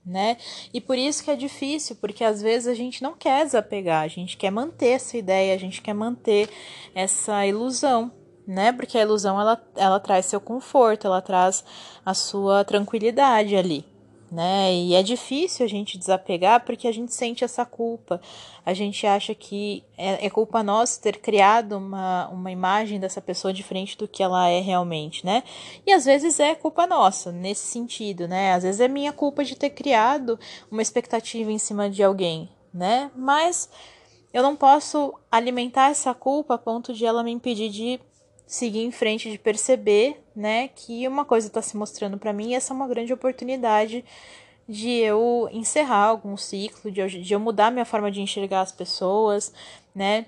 né? 0.05 0.37
E 0.73 0.79
por 0.79 0.97
isso 0.97 1.21
que 1.21 1.31
é 1.31 1.35
difícil, 1.35 1.97
porque 1.97 2.23
às 2.23 2.41
vezes 2.41 2.69
a 2.69 2.73
gente 2.73 3.03
não 3.03 3.13
quer 3.13 3.43
desapegar, 3.43 4.03
a 4.03 4.07
gente 4.07 4.37
quer 4.37 4.51
manter 4.51 4.91
essa 4.91 5.17
ideia, 5.17 5.53
a 5.53 5.59
gente 5.59 5.81
quer 5.81 5.93
manter 5.93 6.49
essa 6.95 7.45
ilusão, 7.45 8.09
né? 8.47 8.71
Porque 8.71 8.97
a 8.97 9.01
ilusão 9.01 9.37
ela, 9.37 9.61
ela 9.75 9.99
traz 9.99 10.27
seu 10.27 10.39
conforto, 10.39 11.07
ela 11.07 11.21
traz 11.21 11.61
a 12.05 12.13
sua 12.13 12.63
tranquilidade 12.63 13.57
ali, 13.57 13.85
né? 14.31 14.73
E 14.73 14.93
é 14.93 15.01
difícil 15.03 15.65
a 15.65 15.69
gente 15.69 15.97
desapegar 15.97 16.63
porque 16.63 16.87
a 16.87 16.91
gente 16.91 17.13
sente 17.13 17.43
essa 17.43 17.65
culpa. 17.65 18.21
A 18.65 18.73
gente 18.73 19.05
acha 19.07 19.33
que 19.33 19.83
é, 19.97 20.25
é 20.25 20.29
culpa 20.29 20.61
nossa 20.61 21.01
ter 21.01 21.17
criado 21.17 21.77
uma, 21.77 22.27
uma 22.29 22.51
imagem 22.51 22.99
dessa 22.99 23.21
pessoa 23.21 23.53
diferente 23.53 23.97
do 23.97 24.07
que 24.07 24.21
ela 24.21 24.47
é 24.47 24.59
realmente, 24.59 25.25
né? 25.25 25.43
E 25.85 25.91
às 25.91 26.05
vezes 26.05 26.39
é 26.39 26.53
culpa 26.55 26.85
nossa 26.85 27.31
nesse 27.31 27.65
sentido, 27.67 28.27
né? 28.27 28.53
Às 28.53 28.63
vezes 28.63 28.81
é 28.81 28.87
minha 28.87 29.11
culpa 29.11 29.43
de 29.43 29.55
ter 29.55 29.71
criado 29.71 30.39
uma 30.71 30.81
expectativa 30.81 31.51
em 31.51 31.57
cima 31.57 31.89
de 31.89 32.03
alguém, 32.03 32.49
né? 32.73 33.09
Mas 33.15 33.69
eu 34.33 34.43
não 34.43 34.55
posso 34.55 35.13
alimentar 35.31 35.89
essa 35.89 36.13
culpa 36.13 36.53
a 36.53 36.57
ponto 36.57 36.93
de 36.93 37.05
ela 37.05 37.23
me 37.23 37.31
impedir 37.31 37.69
de 37.69 37.99
seguir 38.49 38.79
em 38.79 38.89
frente, 38.89 39.29
de 39.29 39.37
perceber, 39.37 40.19
né, 40.35 40.69
que 40.69 41.07
uma 41.07 41.23
coisa 41.23 41.45
está 41.45 41.61
se 41.61 41.77
mostrando 41.77 42.17
para 42.17 42.33
mim 42.33 42.49
e 42.49 42.55
essa 42.55 42.73
é 42.73 42.75
uma 42.75 42.87
grande 42.87 43.13
oportunidade 43.13 44.03
de 44.67 44.89
eu 44.89 45.47
encerrar 45.51 46.05
algum 46.05 46.35
ciclo, 46.35 46.91
de 46.91 46.99
eu, 46.99 47.07
de 47.07 47.31
eu 47.31 47.39
mudar 47.39 47.69
minha 47.69 47.85
forma 47.85 48.09
de 48.09 48.21
enxergar 48.21 48.61
as 48.61 48.71
pessoas, 48.71 49.53
né, 49.93 50.25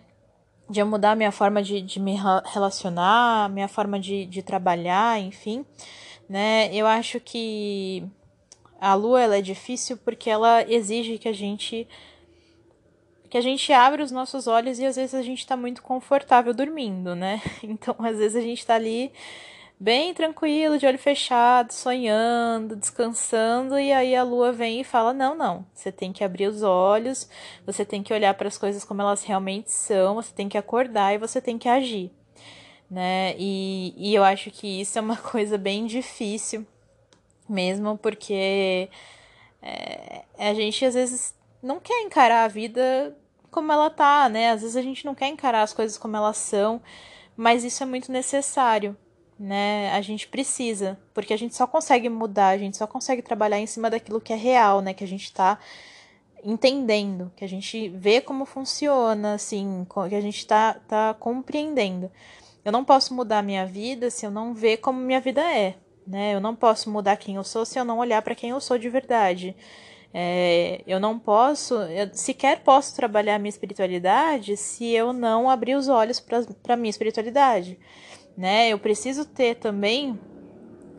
de 0.69 0.79
eu 0.79 0.85
mudar 0.85 1.15
minha 1.15 1.31
forma 1.31 1.63
de, 1.63 1.81
de 1.81 1.99
me 1.99 2.15
relacionar, 2.45 3.49
minha 3.49 3.67
forma 3.67 3.99
de, 3.99 4.27
de 4.27 4.43
trabalhar, 4.43 5.19
enfim, 5.19 5.65
né? 6.29 6.69
Eu 6.71 6.85
acho 6.85 7.19
que 7.19 8.03
a 8.79 8.93
lua 8.93 9.19
ela 9.19 9.37
é 9.37 9.41
difícil 9.41 9.97
porque 9.97 10.29
ela 10.29 10.63
exige 10.71 11.17
que 11.17 11.27
a 11.27 11.33
gente 11.33 11.87
que 13.31 13.37
a 13.37 13.41
gente 13.41 13.71
abra 13.71 14.03
os 14.03 14.11
nossos 14.11 14.45
olhos 14.45 14.77
e 14.77 14.85
às 14.85 14.97
vezes 14.97 15.15
a 15.15 15.21
gente 15.21 15.39
está 15.39 15.55
muito 15.55 15.81
confortável 15.81 16.53
dormindo, 16.53 17.15
né? 17.15 17.41
Então, 17.63 17.95
às 17.99 18.17
vezes 18.17 18.35
a 18.35 18.41
gente 18.41 18.59
está 18.59 18.75
ali 18.75 19.09
bem 19.79 20.13
tranquilo, 20.13 20.77
de 20.77 20.85
olho 20.85 20.99
fechado, 20.99 21.71
sonhando, 21.71 22.75
descansando, 22.75 23.79
e 23.79 23.93
aí 23.93 24.13
a 24.17 24.23
lua 24.23 24.51
vem 24.51 24.81
e 24.81 24.83
fala: 24.83 25.13
"Não, 25.13 25.33
não, 25.33 25.65
você 25.73 25.93
tem 25.93 26.11
que 26.11 26.25
abrir 26.25 26.47
os 26.47 26.61
olhos, 26.61 27.29
você 27.65 27.85
tem 27.85 28.03
que 28.03 28.13
olhar 28.13 28.33
para 28.33 28.49
as 28.49 28.57
coisas 28.57 28.83
como 28.83 29.01
elas 29.01 29.23
realmente 29.23 29.71
são, 29.71 30.15
você 30.15 30.33
tem 30.33 30.49
que 30.49 30.57
acordar 30.57 31.13
e 31.13 31.17
você 31.17 31.39
tem 31.39 31.57
que 31.57 31.69
agir". 31.69 32.11
Né? 32.89 33.33
E, 33.39 33.93
e 33.95 34.13
eu 34.13 34.25
acho 34.25 34.51
que 34.51 34.81
isso 34.81 34.99
é 34.99 35.01
uma 35.01 35.15
coisa 35.31 35.57
bem 35.57 35.85
difícil 35.85 36.67
mesmo, 37.47 37.97
porque 37.97 38.89
é, 39.61 40.23
a 40.37 40.53
gente 40.53 40.83
às 40.85 40.95
vezes 40.95 41.33
não 41.63 41.79
quer 41.79 42.01
encarar 42.01 42.43
a 42.43 42.47
vida 42.49 43.15
como 43.51 43.71
ela 43.71 43.89
tá, 43.89 44.29
né? 44.29 44.51
Às 44.51 44.61
vezes 44.61 44.77
a 44.77 44.81
gente 44.81 45.05
não 45.05 45.13
quer 45.13 45.27
encarar 45.27 45.61
as 45.61 45.73
coisas 45.73 45.97
como 45.97 46.15
elas 46.15 46.37
são, 46.37 46.81
mas 47.35 47.63
isso 47.63 47.83
é 47.83 47.85
muito 47.85 48.11
necessário, 48.11 48.97
né? 49.37 49.91
A 49.91 50.01
gente 50.01 50.27
precisa, 50.27 50.97
porque 51.13 51.33
a 51.33 51.37
gente 51.37 51.55
só 51.55 51.67
consegue 51.67 52.09
mudar, 52.09 52.49
a 52.49 52.57
gente 52.57 52.77
só 52.77 52.87
consegue 52.87 53.21
trabalhar 53.21 53.59
em 53.59 53.67
cima 53.67 53.89
daquilo 53.89 54.21
que 54.21 54.33
é 54.33 54.37
real, 54.37 54.81
né? 54.81 54.93
Que 54.93 55.03
a 55.03 55.07
gente 55.07 55.31
tá 55.33 55.59
entendendo, 56.43 57.31
que 57.35 57.43
a 57.43 57.47
gente 57.47 57.89
vê 57.89 58.21
como 58.21 58.45
funciona, 58.45 59.35
assim, 59.35 59.85
que 60.09 60.15
a 60.15 60.21
gente 60.21 60.45
tá, 60.47 60.75
tá 60.87 61.13
compreendendo. 61.13 62.09
Eu 62.63 62.71
não 62.71 62.85
posso 62.85 63.13
mudar 63.13 63.39
a 63.39 63.43
minha 63.43 63.65
vida 63.65 64.09
se 64.09 64.25
eu 64.25 64.31
não 64.31 64.53
ver 64.53 64.77
como 64.77 64.99
minha 64.99 65.19
vida 65.19 65.41
é, 65.41 65.75
né? 66.05 66.33
Eu 66.33 66.39
não 66.39 66.55
posso 66.55 66.89
mudar 66.89 67.17
quem 67.17 67.35
eu 67.35 67.43
sou 67.43 67.65
se 67.65 67.79
eu 67.79 67.85
não 67.85 67.99
olhar 67.99 68.21
para 68.21 68.35
quem 68.35 68.51
eu 68.51 68.61
sou 68.61 68.77
de 68.77 68.89
verdade. 68.89 69.55
É, 70.13 70.81
eu 70.85 70.99
não 70.99 71.17
posso, 71.17 71.75
eu 71.75 72.09
sequer 72.13 72.63
posso 72.63 72.95
trabalhar 72.95 73.35
a 73.35 73.39
minha 73.39 73.49
espiritualidade 73.49 74.57
se 74.57 74.91
eu 74.91 75.13
não 75.13 75.49
abrir 75.49 75.75
os 75.75 75.87
olhos 75.87 76.19
para 76.19 76.73
a 76.73 76.77
minha 76.77 76.89
espiritualidade 76.89 77.79
né? 78.37 78.69
Eu 78.69 78.79
preciso 78.79 79.25
ter 79.25 79.55
também 79.55 80.19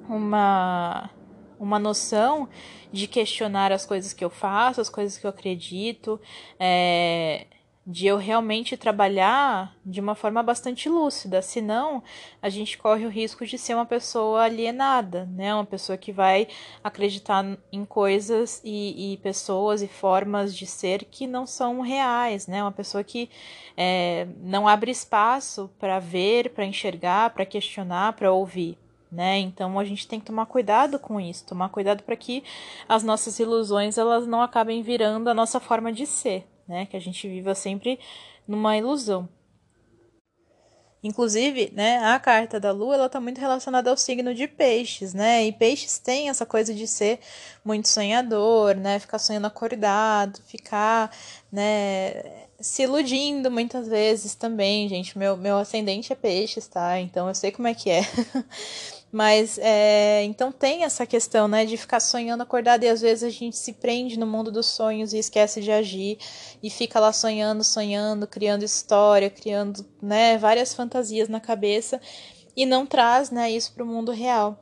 uma 0.08 1.10
uma 1.58 1.78
noção 1.78 2.48
de 2.90 3.06
questionar 3.06 3.70
as 3.70 3.86
coisas 3.86 4.12
que 4.12 4.24
eu 4.24 4.30
faço, 4.30 4.80
as 4.80 4.88
coisas 4.88 5.16
que 5.16 5.24
eu 5.24 5.30
acredito, 5.30 6.20
é, 6.58 7.46
de 7.84 8.06
eu 8.06 8.16
realmente 8.16 8.76
trabalhar 8.76 9.74
de 9.84 10.00
uma 10.00 10.14
forma 10.14 10.40
bastante 10.40 10.88
lúcida, 10.88 11.42
senão 11.42 12.00
a 12.40 12.48
gente 12.48 12.78
corre 12.78 13.04
o 13.04 13.08
risco 13.08 13.44
de 13.44 13.58
ser 13.58 13.74
uma 13.74 13.84
pessoa 13.84 14.42
alienada, 14.42 15.28
né? 15.32 15.52
Uma 15.52 15.64
pessoa 15.64 15.98
que 15.98 16.12
vai 16.12 16.46
acreditar 16.82 17.44
em 17.72 17.84
coisas 17.84 18.60
e, 18.64 19.14
e 19.14 19.16
pessoas 19.16 19.82
e 19.82 19.88
formas 19.88 20.56
de 20.56 20.64
ser 20.64 21.04
que 21.04 21.26
não 21.26 21.44
são 21.44 21.80
reais, 21.80 22.46
né? 22.46 22.62
Uma 22.62 22.70
pessoa 22.70 23.02
que 23.02 23.28
é, 23.76 24.28
não 24.40 24.68
abre 24.68 24.92
espaço 24.92 25.68
para 25.80 25.98
ver, 25.98 26.50
para 26.50 26.64
enxergar, 26.64 27.30
para 27.30 27.44
questionar, 27.44 28.12
para 28.12 28.32
ouvir. 28.32 28.78
Né? 29.10 29.40
Então 29.40 29.78
a 29.78 29.84
gente 29.84 30.08
tem 30.08 30.18
que 30.18 30.24
tomar 30.24 30.46
cuidado 30.46 30.98
com 30.98 31.20
isso, 31.20 31.44
tomar 31.44 31.68
cuidado 31.68 32.02
para 32.02 32.16
que 32.16 32.42
as 32.88 33.02
nossas 33.02 33.38
ilusões 33.38 33.98
elas 33.98 34.26
não 34.26 34.40
acabem 34.40 34.82
virando 34.82 35.28
a 35.28 35.34
nossa 35.34 35.60
forma 35.60 35.92
de 35.92 36.06
ser, 36.06 36.46
né? 36.66 36.86
Que 36.86 36.96
a 36.96 37.00
gente 37.00 37.28
viva 37.28 37.54
sempre 37.54 37.98
numa 38.46 38.76
ilusão. 38.76 39.28
Inclusive, 41.04 41.72
né, 41.74 41.98
a 41.98 42.18
carta 42.20 42.60
da 42.60 42.70
lua, 42.70 42.94
ela 42.94 43.08
tá 43.08 43.20
muito 43.20 43.40
relacionada 43.40 43.90
ao 43.90 43.96
signo 43.96 44.32
de 44.32 44.46
peixes, 44.46 45.12
né? 45.12 45.44
E 45.44 45.50
peixes 45.52 45.98
tem 45.98 46.28
essa 46.28 46.46
coisa 46.46 46.72
de 46.72 46.86
ser 46.86 47.18
muito 47.64 47.88
sonhador, 47.88 48.76
né? 48.76 49.00
Ficar 49.00 49.18
sonhando 49.18 49.48
acordado, 49.48 50.40
ficar, 50.46 51.10
né, 51.50 52.46
se 52.60 52.84
iludindo 52.84 53.50
muitas 53.50 53.88
vezes 53.88 54.36
também, 54.36 54.88
gente. 54.88 55.18
Meu, 55.18 55.36
meu 55.36 55.58
ascendente 55.58 56.12
é 56.12 56.16
peixes, 56.16 56.68
tá? 56.68 57.00
Então 57.00 57.26
eu 57.26 57.34
sei 57.34 57.50
como 57.50 57.66
é 57.66 57.74
que 57.74 57.90
é. 57.90 58.02
Mas 59.12 59.58
é, 59.58 60.24
então 60.24 60.50
tem 60.50 60.84
essa 60.84 61.04
questão, 61.04 61.46
né, 61.46 61.66
de 61.66 61.76
ficar 61.76 62.00
sonhando 62.00 62.42
acordado 62.42 62.82
e 62.82 62.88
às 62.88 63.02
vezes 63.02 63.22
a 63.22 63.28
gente 63.28 63.58
se 63.58 63.74
prende 63.74 64.18
no 64.18 64.26
mundo 64.26 64.50
dos 64.50 64.64
sonhos 64.64 65.12
e 65.12 65.18
esquece 65.18 65.60
de 65.60 65.70
agir 65.70 66.16
e 66.62 66.70
fica 66.70 66.98
lá 66.98 67.12
sonhando, 67.12 67.62
sonhando, 67.62 68.26
criando 68.26 68.64
história, 68.64 69.28
criando, 69.28 69.84
né, 70.00 70.38
várias 70.38 70.72
fantasias 70.72 71.28
na 71.28 71.40
cabeça 71.40 72.00
e 72.56 72.64
não 72.64 72.86
traz, 72.86 73.30
né, 73.30 73.50
isso 73.50 73.74
para 73.74 73.84
o 73.84 73.86
mundo 73.86 74.12
real. 74.12 74.58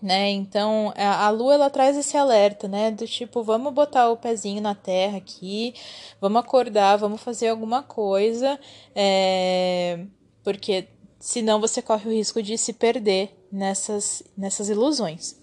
Né, 0.00 0.30
então 0.30 0.92
a 0.96 1.28
lua 1.30 1.54
ela 1.54 1.70
traz 1.70 1.96
esse 1.96 2.16
alerta, 2.16 2.68
né, 2.68 2.90
do 2.90 3.06
tipo, 3.06 3.42
vamos 3.42 3.74
botar 3.74 4.08
o 4.10 4.16
pezinho 4.16 4.62
na 4.62 4.74
terra 4.74 5.18
aqui, 5.18 5.74
vamos 6.20 6.40
acordar, 6.40 6.96
vamos 6.96 7.20
fazer 7.20 7.48
alguma 7.48 7.82
coisa, 7.82 8.58
é, 8.94 10.06
porque 10.42 10.88
senão 11.26 11.60
você 11.60 11.82
corre 11.82 12.08
o 12.08 12.12
risco 12.12 12.40
de 12.40 12.56
se 12.56 12.72
perder 12.72 13.36
nessas, 13.50 14.22
nessas 14.38 14.68
ilusões. 14.68 15.34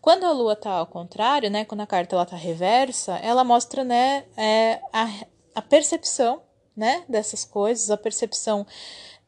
Quando 0.00 0.24
a 0.24 0.32
lua 0.32 0.54
está 0.54 0.72
ao 0.72 0.88
contrário, 0.88 1.48
né, 1.48 1.64
quando 1.64 1.82
a 1.82 1.86
carta 1.86 2.16
ela 2.16 2.26
tá 2.26 2.34
reversa, 2.34 3.14
ela 3.18 3.44
mostra 3.44 3.84
né, 3.84 4.24
é, 4.36 4.80
a, 4.92 5.08
a 5.54 5.62
percepção 5.62 6.42
né, 6.76 7.04
dessas 7.08 7.44
coisas, 7.44 7.92
a 7.92 7.96
percepção 7.96 8.66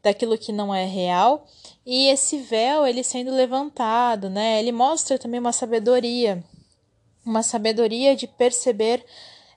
daquilo 0.02 0.36
que 0.36 0.50
não 0.50 0.74
é 0.74 0.84
real, 0.84 1.46
e 1.86 2.08
esse 2.08 2.36
véu 2.38 2.84
ele 2.84 3.04
sendo 3.04 3.30
levantado, 3.30 4.28
né, 4.28 4.58
ele 4.58 4.72
mostra 4.72 5.20
também 5.20 5.38
uma 5.38 5.52
sabedoria, 5.52 6.42
uma 7.24 7.44
sabedoria 7.44 8.16
de 8.16 8.26
perceber 8.26 9.04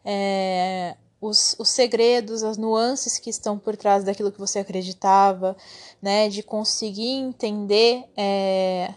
é, 0.05 0.95
os, 1.27 1.55
os 1.57 1.69
segredos, 1.69 2.43
as 2.43 2.57
nuances 2.57 3.17
que 3.17 3.29
estão 3.29 3.57
por 3.57 3.75
trás 3.75 4.03
daquilo 4.03 4.31
que 4.31 4.39
você 4.39 4.59
acreditava, 4.59 5.55
né? 6.01 6.29
De 6.29 6.43
conseguir 6.43 7.09
entender 7.09 8.03
é, 8.15 8.93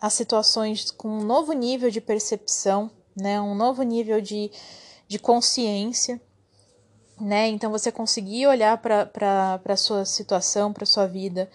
as 0.00 0.14
situações 0.14 0.90
com 0.90 1.08
um 1.08 1.24
novo 1.24 1.52
nível 1.52 1.90
de 1.90 2.00
percepção, 2.00 2.90
né? 3.14 3.40
Um 3.40 3.54
novo 3.54 3.82
nível 3.82 4.20
de, 4.20 4.50
de 5.06 5.18
consciência, 5.18 6.20
né? 7.20 7.48
Então 7.48 7.70
você 7.70 7.92
conseguir 7.92 8.46
olhar 8.46 8.78
para 8.78 9.60
a 9.64 9.76
sua 9.76 10.04
situação, 10.04 10.72
para 10.72 10.86
sua 10.86 11.06
vida 11.06 11.50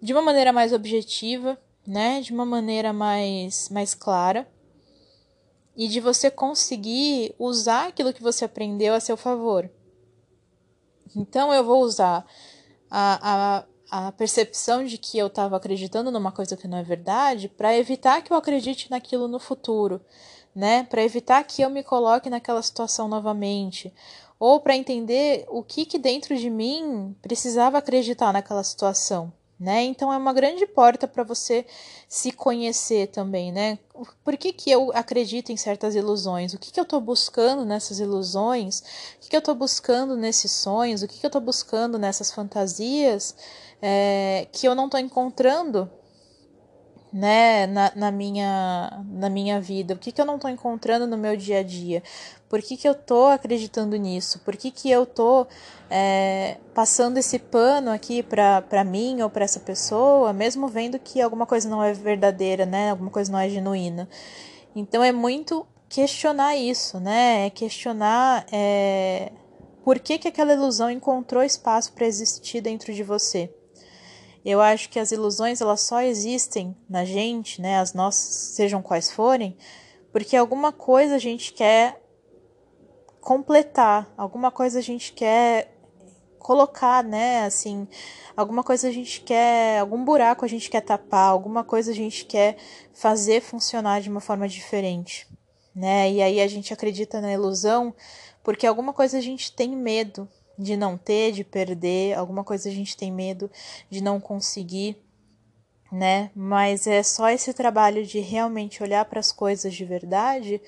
de 0.00 0.12
uma 0.12 0.22
maneira 0.22 0.52
mais 0.52 0.72
objetiva, 0.72 1.58
né? 1.86 2.20
De 2.20 2.32
uma 2.32 2.46
maneira 2.46 2.92
mais, 2.92 3.68
mais 3.68 3.94
clara 3.94 4.48
e 5.76 5.88
de 5.88 6.00
você 6.00 6.30
conseguir 6.30 7.34
usar 7.38 7.88
aquilo 7.88 8.12
que 8.12 8.22
você 8.22 8.44
aprendeu 8.44 8.94
a 8.94 9.00
seu 9.00 9.16
favor. 9.16 9.70
Então 11.16 11.52
eu 11.52 11.64
vou 11.64 11.82
usar 11.82 12.26
a, 12.90 13.64
a, 13.90 14.06
a 14.06 14.12
percepção 14.12 14.84
de 14.84 14.98
que 14.98 15.18
eu 15.18 15.26
estava 15.26 15.56
acreditando 15.56 16.10
numa 16.10 16.32
coisa 16.32 16.56
que 16.56 16.68
não 16.68 16.78
é 16.78 16.82
verdade 16.82 17.48
para 17.48 17.76
evitar 17.76 18.22
que 18.22 18.32
eu 18.32 18.36
acredite 18.36 18.90
naquilo 18.90 19.28
no 19.28 19.38
futuro, 19.38 20.00
né? 20.54 20.84
Para 20.84 21.02
evitar 21.02 21.42
que 21.44 21.62
eu 21.62 21.70
me 21.70 21.82
coloque 21.82 22.30
naquela 22.30 22.62
situação 22.62 23.08
novamente, 23.08 23.92
ou 24.38 24.60
para 24.60 24.76
entender 24.76 25.46
o 25.48 25.62
que 25.62 25.86
que 25.86 25.98
dentro 25.98 26.36
de 26.36 26.50
mim 26.50 27.16
precisava 27.22 27.78
acreditar 27.78 28.32
naquela 28.32 28.64
situação 28.64 29.32
né? 29.62 29.84
Então 29.84 30.12
é 30.12 30.16
uma 30.16 30.32
grande 30.32 30.66
porta 30.66 31.06
para 31.06 31.22
você 31.22 31.64
se 32.08 32.32
conhecer 32.32 33.06
também, 33.06 33.52
né? 33.52 33.78
Por 34.24 34.36
que, 34.36 34.52
que 34.52 34.70
eu 34.70 34.90
acredito 34.92 35.52
em 35.52 35.56
certas 35.56 35.94
ilusões? 35.94 36.52
O 36.52 36.58
que, 36.58 36.72
que 36.72 36.80
eu 36.80 36.82
estou 36.82 37.00
buscando 37.00 37.64
nessas 37.64 38.00
ilusões? 38.00 38.80
O 38.80 39.20
que, 39.20 39.30
que 39.30 39.36
eu 39.36 39.38
estou 39.38 39.54
buscando 39.54 40.16
nesses 40.16 40.50
sonhos? 40.50 41.02
O 41.02 41.08
que, 41.08 41.20
que 41.20 41.24
eu 41.24 41.28
estou 41.28 41.40
buscando 41.40 41.96
nessas 41.96 42.32
fantasias 42.32 43.36
é, 43.80 44.48
que 44.50 44.66
eu 44.66 44.74
não 44.74 44.86
estou 44.86 44.98
encontrando 44.98 45.88
né, 47.12 47.66
na, 47.66 47.92
na, 47.94 48.10
minha, 48.10 49.04
na 49.08 49.28
minha 49.28 49.60
vida? 49.60 49.94
O 49.94 49.98
que, 49.98 50.10
que 50.10 50.20
eu 50.20 50.24
não 50.24 50.36
estou 50.36 50.50
encontrando 50.50 51.06
no 51.06 51.18
meu 51.18 51.36
dia 51.36 51.58
a 51.58 51.62
dia? 51.62 52.02
Por 52.48 52.60
que, 52.62 52.76
que 52.76 52.88
eu 52.88 52.92
estou 52.92 53.26
acreditando 53.26 53.96
nisso? 53.96 54.38
Por 54.40 54.56
que, 54.56 54.70
que 54.70 54.90
eu 54.90 55.02
estou 55.02 55.46
é, 55.90 56.58
passando 56.74 57.18
esse 57.18 57.38
pano 57.38 57.90
aqui 57.90 58.22
para 58.22 58.84
mim 58.84 59.20
ou 59.22 59.30
para 59.30 59.44
essa 59.44 59.60
pessoa, 59.60 60.32
mesmo 60.32 60.68
vendo 60.68 60.98
que 60.98 61.20
alguma 61.20 61.46
coisa 61.46 61.68
não 61.68 61.82
é 61.82 61.92
verdadeira, 61.92 62.64
né? 62.64 62.90
Alguma 62.90 63.10
coisa 63.10 63.30
não 63.30 63.38
é 63.38 63.48
genuína. 63.48 64.08
Então 64.74 65.02
é 65.04 65.12
muito 65.12 65.66
questionar 65.88 66.56
isso, 66.56 66.98
né? 66.98 67.46
É 67.46 67.50
questionar 67.50 68.46
é, 68.50 69.32
por 69.84 69.98
que, 69.98 70.18
que 70.18 70.28
aquela 70.28 70.54
ilusão 70.54 70.90
encontrou 70.90 71.42
espaço 71.42 71.92
para 71.92 72.06
existir 72.06 72.60
dentro 72.60 72.92
de 72.94 73.02
você. 73.02 73.50
Eu 74.44 74.60
acho 74.60 74.88
que 74.88 74.98
as 74.98 75.12
ilusões 75.12 75.60
elas 75.60 75.82
só 75.82 76.02
existem 76.02 76.76
na 76.88 77.04
gente, 77.04 77.60
né, 77.60 77.78
as 77.78 77.94
nossas, 77.94 78.54
sejam 78.54 78.82
quais 78.82 79.10
forem, 79.10 79.56
porque 80.10 80.36
alguma 80.36 80.72
coisa 80.72 81.14
a 81.14 81.18
gente 81.18 81.52
quer 81.52 82.02
completar, 83.20 84.12
alguma 84.16 84.50
coisa 84.50 84.80
a 84.80 84.82
gente 84.82 85.12
quer 85.12 85.72
colocar, 86.40 87.04
né, 87.04 87.44
assim, 87.44 87.86
alguma 88.36 88.64
coisa 88.64 88.88
a 88.88 88.90
gente 88.90 89.20
quer, 89.20 89.78
algum 89.78 90.04
buraco 90.04 90.44
a 90.44 90.48
gente 90.48 90.68
quer 90.68 90.80
tapar, 90.80 91.28
alguma 91.28 91.62
coisa 91.62 91.92
a 91.92 91.94
gente 91.94 92.24
quer 92.24 92.56
fazer 92.92 93.40
funcionar 93.40 94.00
de 94.00 94.10
uma 94.10 94.20
forma 94.20 94.48
diferente, 94.48 95.28
né? 95.74 96.10
E 96.10 96.20
aí 96.20 96.40
a 96.40 96.48
gente 96.48 96.72
acredita 96.72 97.20
na 97.20 97.32
ilusão 97.32 97.94
porque 98.42 98.66
alguma 98.66 98.92
coisa 98.92 99.18
a 99.18 99.20
gente 99.20 99.52
tem 99.52 99.70
medo 99.76 100.28
de 100.58 100.76
não 100.76 100.96
ter, 100.96 101.32
de 101.32 101.44
perder, 101.44 102.14
alguma 102.14 102.44
coisa 102.44 102.68
a 102.68 102.72
gente 102.72 102.96
tem 102.96 103.10
medo 103.10 103.50
de 103.90 104.02
não 104.02 104.20
conseguir, 104.20 104.96
né? 105.90 106.30
Mas 106.34 106.86
é 106.86 107.02
só 107.02 107.28
esse 107.28 107.52
trabalho 107.52 108.04
de 108.04 108.20
realmente 108.20 108.82
olhar 108.82 109.04
para 109.04 109.20
as 109.20 109.32
coisas 109.32 109.74
de 109.74 109.84
verdade 109.84 110.60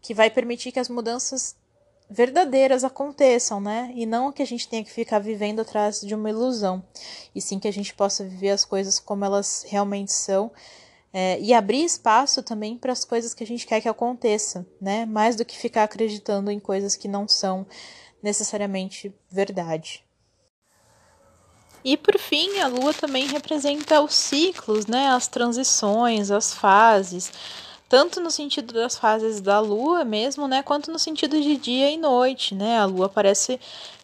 que 0.00 0.14
vai 0.14 0.30
permitir 0.30 0.72
que 0.72 0.80
as 0.80 0.88
mudanças 0.88 1.56
verdadeiras 2.10 2.82
aconteçam, 2.82 3.60
né? 3.60 3.92
E 3.94 4.04
não 4.04 4.32
que 4.32 4.42
a 4.42 4.46
gente 4.46 4.68
tenha 4.68 4.82
que 4.82 4.90
ficar 4.90 5.20
vivendo 5.20 5.60
atrás 5.60 6.00
de 6.00 6.14
uma 6.14 6.28
ilusão, 6.28 6.82
e 7.34 7.40
sim 7.40 7.58
que 7.58 7.68
a 7.68 7.72
gente 7.72 7.94
possa 7.94 8.24
viver 8.24 8.50
as 8.50 8.64
coisas 8.64 8.98
como 8.98 9.24
elas 9.24 9.64
realmente 9.68 10.12
são. 10.12 10.50
É, 11.12 11.40
e 11.40 11.52
abrir 11.52 11.84
espaço 11.84 12.40
também 12.40 12.78
para 12.78 12.92
as 12.92 13.04
coisas 13.04 13.34
que 13.34 13.42
a 13.42 13.46
gente 13.46 13.66
quer 13.66 13.80
que 13.80 13.88
aconteça, 13.88 14.64
né? 14.80 15.04
Mais 15.06 15.34
do 15.34 15.44
que 15.44 15.58
ficar 15.58 15.84
acreditando 15.84 16.50
em 16.50 16.60
coisas 16.60 16.94
que 16.94 17.08
não 17.08 17.26
são 17.26 17.66
necessariamente 18.22 19.14
verdade. 19.30 20.04
E 21.82 21.96
por 21.96 22.18
fim, 22.18 22.58
a 22.60 22.66
lua 22.66 22.92
também 22.92 23.26
representa 23.26 24.02
os 24.02 24.14
ciclos, 24.14 24.86
né? 24.86 25.08
As 25.08 25.26
transições, 25.26 26.30
as 26.30 26.52
fases 26.52 27.32
tanto 27.90 28.20
no 28.20 28.30
sentido 28.30 28.72
das 28.72 28.96
fases 28.96 29.40
da 29.40 29.58
lua 29.58 30.04
mesmo, 30.04 30.46
né, 30.46 30.62
quanto 30.62 30.92
no 30.92 30.98
sentido 30.98 31.42
de 31.42 31.56
dia 31.56 31.90
e 31.90 31.96
noite, 31.96 32.54
né? 32.54 32.78
A 32.78 32.84
lua 32.84 33.08
parece 33.08 33.58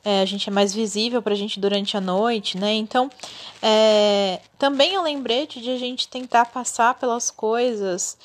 é, 0.05 0.23
a 0.23 0.25
gente 0.25 0.51
é 0.51 0.53
mais 0.53 0.75
visível 0.75 1.23
para 1.23 1.35
a 1.35 1.37
gente 1.37 1.61
durante 1.61 1.97
a 1.97 2.01
noite, 2.01 2.59
né? 2.59 2.75
Então, 2.75 3.09
é, 3.63 4.41
também 4.59 4.97
é 4.97 4.99
um 4.99 5.05
lembrete 5.05 5.61
de 5.61 5.71
a 5.71 5.79
gente 5.79 6.09
tentar 6.09 6.47
passar 6.47 6.95
pelas 6.95 7.31
coisas 7.31 8.19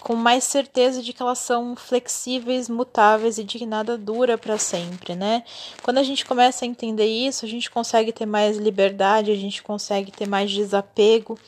com 0.00 0.14
mais 0.14 0.44
certeza 0.44 1.02
de 1.02 1.12
que 1.12 1.22
elas 1.22 1.38
são 1.38 1.74
flexíveis, 1.74 2.68
mutáveis 2.68 3.38
e 3.38 3.44
de 3.44 3.58
que 3.58 3.66
nada 3.66 3.96
dura 3.96 4.36
para 4.36 4.58
sempre, 4.58 5.14
né? 5.14 5.42
Quando 5.82 5.98
a 5.98 6.02
gente 6.02 6.24
começa 6.24 6.64
a 6.64 6.68
entender 6.68 7.06
isso, 7.06 7.44
a 7.44 7.48
gente 7.48 7.70
consegue 7.70 8.12
ter 8.12 8.26
mais 8.26 8.56
liberdade, 8.56 9.30
a 9.30 9.36
gente 9.36 9.62
consegue 9.62 10.12
ter 10.12 10.26
mais 10.28 10.50
desapego, 10.50 11.38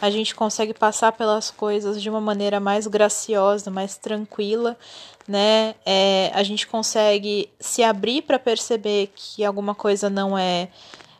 a 0.00 0.10
gente 0.10 0.34
consegue 0.34 0.74
passar 0.74 1.12
pelas 1.12 1.50
coisas 1.50 2.00
de 2.00 2.08
uma 2.10 2.20
maneira 2.20 2.60
mais 2.60 2.86
graciosa, 2.86 3.70
mais 3.70 3.96
tranquila, 3.96 4.76
né? 5.26 5.74
É, 5.84 6.30
a 6.34 6.42
gente 6.42 6.66
consegue 6.66 7.48
se 7.58 7.82
abrir 7.82 8.22
para 8.22 8.38
perceber 8.38 9.10
que 9.14 9.44
alguma 9.44 9.74
coisa 9.74 10.10
não 10.10 10.36
é 10.36 10.68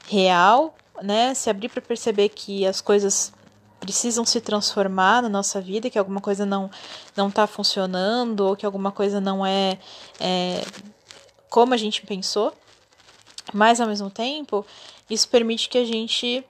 real, 0.07 0.75
né? 1.03 1.35
Se 1.35 1.49
abrir 1.49 1.71
para 1.71 1.81
perceber 1.81 2.29
que 2.29 2.67
as 2.67 2.81
coisas 2.81 3.33
precisam 3.81 4.25
se 4.25 4.41
transformar 4.41 5.23
na 5.23 5.29
nossa 5.29 5.61
vida, 5.61 5.91
que 5.91 5.99
alguma 5.99 6.21
coisa 6.21 6.47
não 6.47 6.71
não 7.17 7.29
está 7.29 7.47
funcionando 7.47 8.41
ou 8.41 8.57
que 8.57 8.67
alguma 8.67 8.91
coisa 8.91 9.21
não 9.21 9.45
é, 9.45 9.79
é 10.21 10.65
como 11.51 11.75
a 11.75 11.77
gente 11.77 12.03
pensou. 12.03 12.53
Mas 13.53 13.81
ao 13.81 13.87
mesmo 13.87 14.11
tempo, 14.11 14.65
isso 15.09 15.29
permite 15.29 15.69
que 15.69 15.79
a 15.79 15.85
gente 15.85 16.45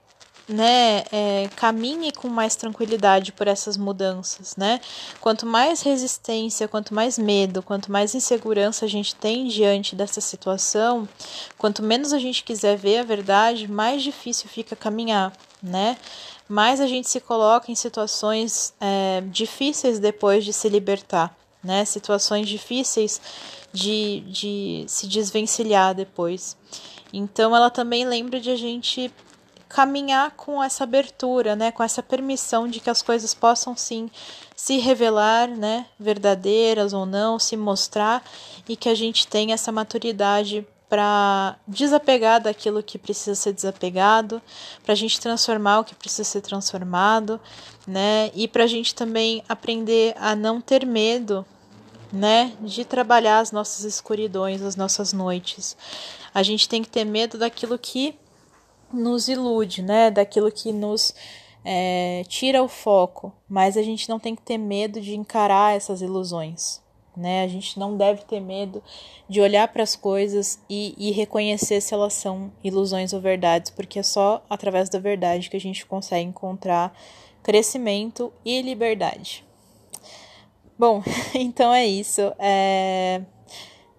né, 0.48 1.04
é, 1.10 1.48
caminhe 1.56 2.12
com 2.12 2.28
mais 2.28 2.54
tranquilidade 2.54 3.32
por 3.32 3.48
essas 3.48 3.76
mudanças, 3.76 4.56
né? 4.56 4.80
Quanto 5.20 5.46
mais 5.46 5.80
resistência, 5.82 6.68
quanto 6.68 6.92
mais 6.92 7.18
medo, 7.18 7.62
quanto 7.62 7.90
mais 7.90 8.14
insegurança 8.14 8.84
a 8.84 8.88
gente 8.88 9.14
tem 9.14 9.48
diante 9.48 9.96
dessa 9.96 10.20
situação, 10.20 11.08
quanto 11.56 11.82
menos 11.82 12.12
a 12.12 12.18
gente 12.18 12.44
quiser 12.44 12.76
ver 12.76 12.98
a 12.98 13.02
verdade, 13.02 13.66
mais 13.66 14.02
difícil 14.02 14.48
fica 14.48 14.76
caminhar, 14.76 15.32
né? 15.62 15.96
Mais 16.48 16.80
a 16.80 16.87
gente 16.87 17.09
se 17.09 17.20
coloca 17.20 17.70
em 17.70 17.74
situações 17.74 18.74
é, 18.80 19.22
difíceis 19.26 19.98
depois 19.98 20.44
de 20.44 20.52
se 20.52 20.68
libertar, 20.68 21.35
né? 21.62 21.85
Situações 21.85 22.48
difíceis 22.48 23.20
de, 23.72 24.20
de 24.20 24.85
se 24.87 25.07
desvencilhar 25.07 25.94
depois. 25.94 26.57
Então, 27.12 27.54
ela 27.54 27.70
também 27.70 28.04
lembra 28.04 28.40
de 28.40 28.50
a 28.50 28.57
gente 28.57 29.12
caminhar 29.68 30.30
com 30.33 30.62
essa 30.62 30.85
abertura, 30.85 31.57
né, 31.57 31.72
com 31.72 31.83
essa 31.83 32.00
permissão 32.00 32.68
de 32.68 32.78
que 32.78 32.88
as 32.88 33.02
coisas 33.02 33.35
possam 33.35 33.76
sim 33.76 34.09
se 34.54 34.78
revelar, 34.78 35.48
né, 35.48 35.87
verdadeiras 35.98 36.92
ou 36.92 37.04
não, 37.04 37.40
se 37.40 37.57
mostrar 37.57 38.22
e 38.68 38.76
que 38.76 38.88
a 38.88 38.94
gente 38.94 39.26
tenha 39.26 39.54
essa 39.54 39.72
maturidade 39.72 40.64
para 40.94 41.59
desapegar 41.66 42.40
daquilo 42.40 42.80
que 42.80 42.96
precisa 42.96 43.35
ser 43.35 43.52
desapegado, 43.52 44.40
para 44.85 44.92
a 44.92 44.96
gente 44.96 45.20
transformar 45.20 45.80
o 45.80 45.85
que 45.85 45.92
precisa 45.92 46.22
ser 46.22 46.40
transformado, 46.40 47.40
né, 47.85 48.30
e 48.33 48.46
para 48.46 48.62
a 48.62 48.68
gente 48.68 48.94
também 48.94 49.42
aprender 49.48 50.14
a 50.16 50.37
não 50.37 50.61
ter 50.61 50.87
medo, 50.87 51.44
né, 52.12 52.52
de 52.61 52.85
trabalhar 52.85 53.40
as 53.40 53.50
nossas 53.50 53.85
escuridões, 53.85 54.62
as 54.62 54.76
nossas 54.76 55.12
noites. 55.12 55.76
A 56.33 56.44
gente 56.44 56.68
tem 56.68 56.80
que 56.80 56.88
ter 56.88 57.04
medo 57.04 57.38
daquilo 57.38 57.76
que 57.76 58.16
nos 58.92 59.26
ilude, 59.26 59.83
né? 59.83 60.12
Daquilo 60.12 60.52
que 60.52 60.72
nos 60.72 61.12
é, 61.64 62.22
tira 62.28 62.62
o 62.62 62.68
foco. 62.68 63.33
Mas 63.48 63.76
a 63.76 63.83
gente 63.83 64.09
não 64.09 64.20
tem 64.20 64.37
que 64.37 64.42
ter 64.42 64.59
medo 64.59 65.00
de 65.00 65.16
encarar 65.16 65.74
essas 65.74 66.00
ilusões. 66.00 66.84
Né? 67.16 67.44
A 67.44 67.48
gente 67.48 67.79
não 67.79 67.96
deve 67.96 68.22
ter 68.24 68.40
medo 68.40 68.83
de 69.29 69.40
olhar 69.40 69.68
para 69.68 69.83
as 69.83 69.94
coisas 69.94 70.59
e, 70.68 70.94
e 70.98 71.12
reconhecer 71.12 71.81
se 71.81 71.94
elas 71.94 72.12
são 72.14 72.53
ilusões 72.62 73.12
ou 73.12 73.20
verdades, 73.20 73.70
porque 73.70 74.00
é 74.00 74.03
só 74.03 74.44
através 74.50 74.88
da 74.88 74.98
verdade 74.98 75.48
que 75.48 75.57
a 75.57 75.61
gente 75.61 75.87
consegue 75.87 76.29
encontrar 76.29 76.92
crescimento 77.42 78.33
e 78.44 78.61
liberdade. 78.62 79.44
Bom, 80.79 81.03
então 81.35 81.72
é 81.72 81.87
isso. 81.87 82.20
É... 82.38 83.22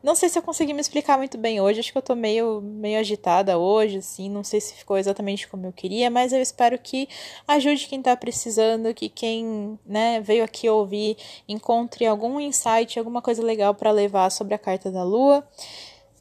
Não 0.05 0.13
sei 0.13 0.29
se 0.29 0.37
eu 0.37 0.43
consegui 0.43 0.71
me 0.71 0.79
explicar 0.79 1.17
muito 1.17 1.35
bem 1.35 1.59
hoje, 1.59 1.79
acho 1.79 1.91
que 1.91 1.97
eu 1.97 2.01
tô 2.01 2.13
meio, 2.13 2.61
meio 2.61 2.99
agitada 2.99 3.57
hoje, 3.57 3.97
assim, 3.97 4.29
não 4.29 4.43
sei 4.43 4.61
se 4.61 4.75
ficou 4.75 4.99
exatamente 4.99 5.47
como 5.47 5.65
eu 5.65 5.73
queria, 5.73 6.11
mas 6.11 6.31
eu 6.31 6.39
espero 6.39 6.77
que 6.77 7.09
ajude 7.47 7.87
quem 7.87 8.03
tá 8.03 8.15
precisando, 8.15 8.93
que 8.93 9.09
quem, 9.09 9.79
né, 9.83 10.21
veio 10.21 10.43
aqui 10.43 10.69
ouvir 10.69 11.17
encontre 11.49 12.05
algum 12.05 12.39
insight, 12.39 12.99
alguma 12.99 13.19
coisa 13.19 13.41
legal 13.41 13.73
para 13.73 13.89
levar 13.89 14.29
sobre 14.29 14.53
a 14.53 14.59
carta 14.59 14.91
da 14.91 15.03
lua. 15.03 15.43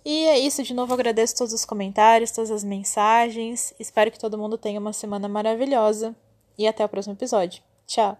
E 0.03 0.25
é 0.29 0.39
isso, 0.39 0.63
de 0.63 0.73
novo 0.73 0.95
agradeço 0.95 1.37
todos 1.37 1.53
os 1.53 1.67
comentários, 1.67 2.31
todas 2.31 2.51
as 2.51 2.65
mensagens. 2.65 3.75
Espero 3.79 4.11
que 4.11 4.19
todo 4.19 4.39
mundo 4.39 4.57
tenha 4.57 4.81
uma 4.81 4.95
semana 4.95 5.29
maravilhosa 5.29 6.17
e 6.57 6.67
até 6.67 6.83
o 6.83 6.89
próximo 6.89 7.15
episódio. 7.15 7.63
Tchau. 7.87 8.17